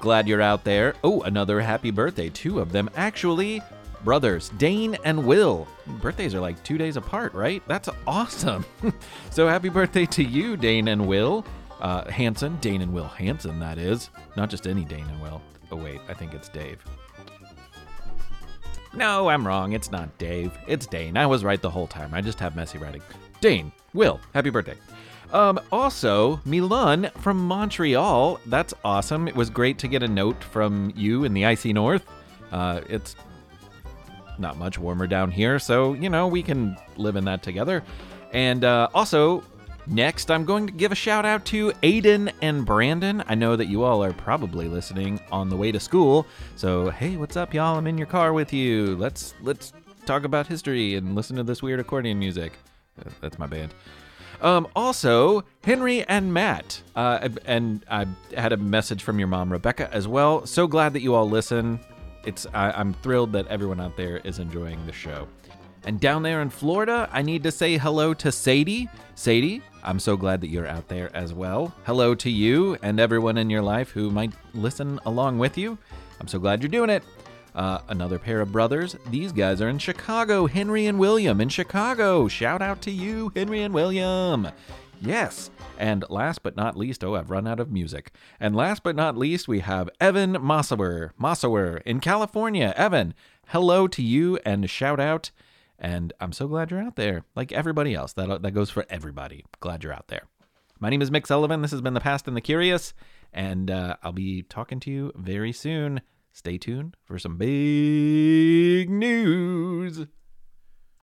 Glad 0.00 0.28
you're 0.28 0.42
out 0.42 0.64
there. 0.64 0.94
Oh, 1.02 1.22
another 1.22 1.60
happy 1.60 1.90
birthday. 1.90 2.28
Two 2.28 2.60
of 2.60 2.72
them 2.72 2.90
actually. 2.96 3.62
Brothers, 4.04 4.50
Dane 4.50 4.96
and 5.04 5.26
Will. 5.26 5.66
Birthdays 6.00 6.34
are 6.34 6.40
like 6.40 6.62
two 6.62 6.78
days 6.78 6.96
apart, 6.96 7.34
right? 7.34 7.62
That's 7.66 7.88
awesome. 8.06 8.64
so 9.30 9.48
happy 9.48 9.68
birthday 9.68 10.06
to 10.06 10.22
you, 10.22 10.56
Dane 10.56 10.88
and 10.88 11.08
Will. 11.08 11.44
Uh, 11.80 12.08
Hanson, 12.10 12.56
Dane 12.60 12.82
and 12.82 12.92
Will 12.92 13.08
Hanson, 13.08 13.58
that 13.58 13.78
is. 13.78 14.10
Not 14.36 14.50
just 14.50 14.66
any 14.66 14.84
Dane 14.84 15.06
and 15.08 15.20
Will. 15.20 15.42
Oh, 15.70 15.76
wait, 15.76 16.00
I 16.08 16.14
think 16.14 16.32
it's 16.32 16.48
Dave. 16.48 16.78
No, 18.94 19.28
I'm 19.28 19.46
wrong. 19.46 19.72
It's 19.72 19.90
not 19.90 20.16
Dave. 20.18 20.52
It's 20.66 20.86
Dane. 20.86 21.16
I 21.16 21.26
was 21.26 21.44
right 21.44 21.60
the 21.60 21.70
whole 21.70 21.86
time. 21.86 22.14
I 22.14 22.20
just 22.20 22.40
have 22.40 22.56
messy 22.56 22.78
writing. 22.78 23.02
Dane, 23.40 23.72
Will, 23.94 24.20
happy 24.34 24.50
birthday. 24.50 24.76
Um, 25.32 25.60
also, 25.70 26.40
Milan 26.44 27.10
from 27.18 27.38
Montreal. 27.38 28.40
That's 28.46 28.72
awesome. 28.84 29.28
It 29.28 29.36
was 29.36 29.50
great 29.50 29.78
to 29.78 29.88
get 29.88 30.02
a 30.02 30.08
note 30.08 30.42
from 30.42 30.92
you 30.96 31.24
in 31.24 31.34
the 31.34 31.44
icy 31.44 31.72
north. 31.72 32.06
Uh, 32.50 32.80
it's 32.88 33.14
not 34.38 34.56
much 34.56 34.78
warmer 34.78 35.06
down 35.06 35.30
here, 35.30 35.58
so, 35.58 35.92
you 35.94 36.08
know, 36.08 36.26
we 36.26 36.42
can 36.42 36.76
live 36.96 37.16
in 37.16 37.24
that 37.26 37.42
together. 37.42 37.82
And 38.32 38.64
uh, 38.64 38.88
also, 38.94 39.42
next, 39.86 40.30
I'm 40.30 40.44
going 40.44 40.66
to 40.66 40.72
give 40.72 40.92
a 40.92 40.94
shout 40.94 41.26
out 41.26 41.44
to 41.46 41.72
Aiden 41.82 42.32
and 42.40 42.64
Brandon. 42.64 43.22
I 43.26 43.34
know 43.34 43.56
that 43.56 43.66
you 43.66 43.82
all 43.82 44.02
are 44.02 44.12
probably 44.12 44.68
listening 44.68 45.20
on 45.30 45.50
the 45.50 45.56
way 45.56 45.72
to 45.72 45.80
school. 45.80 46.26
So, 46.56 46.90
hey, 46.90 47.16
what's 47.16 47.36
up, 47.36 47.52
y'all? 47.52 47.76
I'm 47.76 47.86
in 47.86 47.98
your 47.98 48.06
car 48.06 48.32
with 48.32 48.52
you. 48.52 48.96
Let's 48.96 49.34
let's 49.42 49.72
talk 50.06 50.24
about 50.24 50.46
history 50.46 50.94
and 50.94 51.14
listen 51.14 51.36
to 51.36 51.42
this 51.42 51.62
weird 51.62 51.80
accordion 51.80 52.18
music. 52.18 52.52
That's 53.20 53.38
my 53.38 53.46
band. 53.46 53.74
Um, 54.40 54.68
also, 54.76 55.44
Henry 55.64 56.04
and 56.04 56.32
Matt. 56.32 56.82
Uh, 56.94 57.28
and 57.44 57.84
I 57.90 58.06
had 58.36 58.52
a 58.52 58.56
message 58.56 59.02
from 59.02 59.18
your 59.18 59.28
mom, 59.28 59.50
Rebecca, 59.50 59.92
as 59.92 60.06
well. 60.06 60.46
So 60.46 60.66
glad 60.66 60.92
that 60.92 61.02
you 61.02 61.14
all 61.14 61.28
listen. 61.28 61.80
It's 62.24 62.46
I, 62.54 62.70
I'm 62.70 62.92
thrilled 62.94 63.32
that 63.32 63.46
everyone 63.48 63.80
out 63.80 63.96
there 63.96 64.18
is 64.18 64.38
enjoying 64.38 64.84
the 64.86 64.92
show. 64.92 65.26
And 65.84 66.00
down 66.00 66.22
there 66.22 66.42
in 66.42 66.50
Florida, 66.50 67.08
I 67.12 67.22
need 67.22 67.42
to 67.44 67.50
say 67.50 67.78
hello 67.78 68.12
to 68.14 68.30
Sadie. 68.30 68.88
Sadie, 69.14 69.62
I'm 69.82 69.98
so 69.98 70.16
glad 70.16 70.40
that 70.42 70.48
you're 70.48 70.66
out 70.66 70.88
there 70.88 71.14
as 71.16 71.32
well. 71.32 71.72
Hello 71.84 72.14
to 72.16 72.30
you 72.30 72.76
and 72.82 73.00
everyone 73.00 73.38
in 73.38 73.48
your 73.48 73.62
life 73.62 73.90
who 73.90 74.10
might 74.10 74.32
listen 74.54 75.00
along 75.06 75.38
with 75.38 75.56
you. 75.56 75.78
I'm 76.20 76.28
so 76.28 76.38
glad 76.38 76.62
you're 76.62 76.68
doing 76.68 76.90
it. 76.90 77.04
Uh, 77.54 77.80
another 77.88 78.18
pair 78.18 78.40
of 78.40 78.52
brothers. 78.52 78.96
These 79.10 79.32
guys 79.32 79.60
are 79.60 79.68
in 79.68 79.78
Chicago. 79.78 80.46
Henry 80.46 80.86
and 80.86 80.98
William 80.98 81.40
in 81.40 81.48
Chicago. 81.48 82.28
Shout 82.28 82.62
out 82.62 82.80
to 82.82 82.90
you, 82.90 83.32
Henry 83.34 83.62
and 83.62 83.74
William. 83.74 84.48
Yes. 85.00 85.50
And 85.78 86.04
last 86.08 86.42
but 86.42 86.56
not 86.56 86.76
least, 86.76 87.04
oh, 87.04 87.14
I've 87.14 87.30
run 87.30 87.46
out 87.46 87.60
of 87.60 87.70
music. 87.70 88.12
And 88.40 88.56
last 88.56 88.82
but 88.82 88.96
not 88.96 89.16
least, 89.16 89.46
we 89.46 89.60
have 89.60 89.88
Evan 90.00 90.32
Mossower, 90.40 91.12
Mossower 91.16 91.78
in 91.78 92.00
California. 92.00 92.74
Evan, 92.76 93.14
hello 93.48 93.86
to 93.88 94.02
you 94.02 94.38
and 94.44 94.68
shout 94.68 94.98
out. 94.98 95.30
And 95.78 96.12
I'm 96.20 96.32
so 96.32 96.48
glad 96.48 96.70
you're 96.70 96.82
out 96.82 96.96
there, 96.96 97.22
like 97.36 97.52
everybody 97.52 97.94
else. 97.94 98.12
That, 98.12 98.42
that 98.42 98.50
goes 98.50 98.70
for 98.70 98.84
everybody. 98.90 99.44
Glad 99.60 99.84
you're 99.84 99.92
out 99.92 100.08
there. 100.08 100.24
My 100.80 100.90
name 100.90 101.02
is 101.02 101.10
Mick 101.10 101.26
Sullivan. 101.26 101.62
This 101.62 101.70
has 101.70 101.80
been 101.80 101.94
The 101.94 102.00
Past 102.00 102.26
and 102.26 102.36
the 102.36 102.40
Curious. 102.40 102.92
And 103.32 103.70
uh, 103.70 103.96
I'll 104.02 104.12
be 104.12 104.42
talking 104.42 104.80
to 104.80 104.90
you 104.90 105.12
very 105.14 105.52
soon. 105.52 106.00
Stay 106.32 106.58
tuned 106.58 106.96
for 107.04 107.18
some 107.18 107.36
big 107.36 108.88
news. 108.90 110.06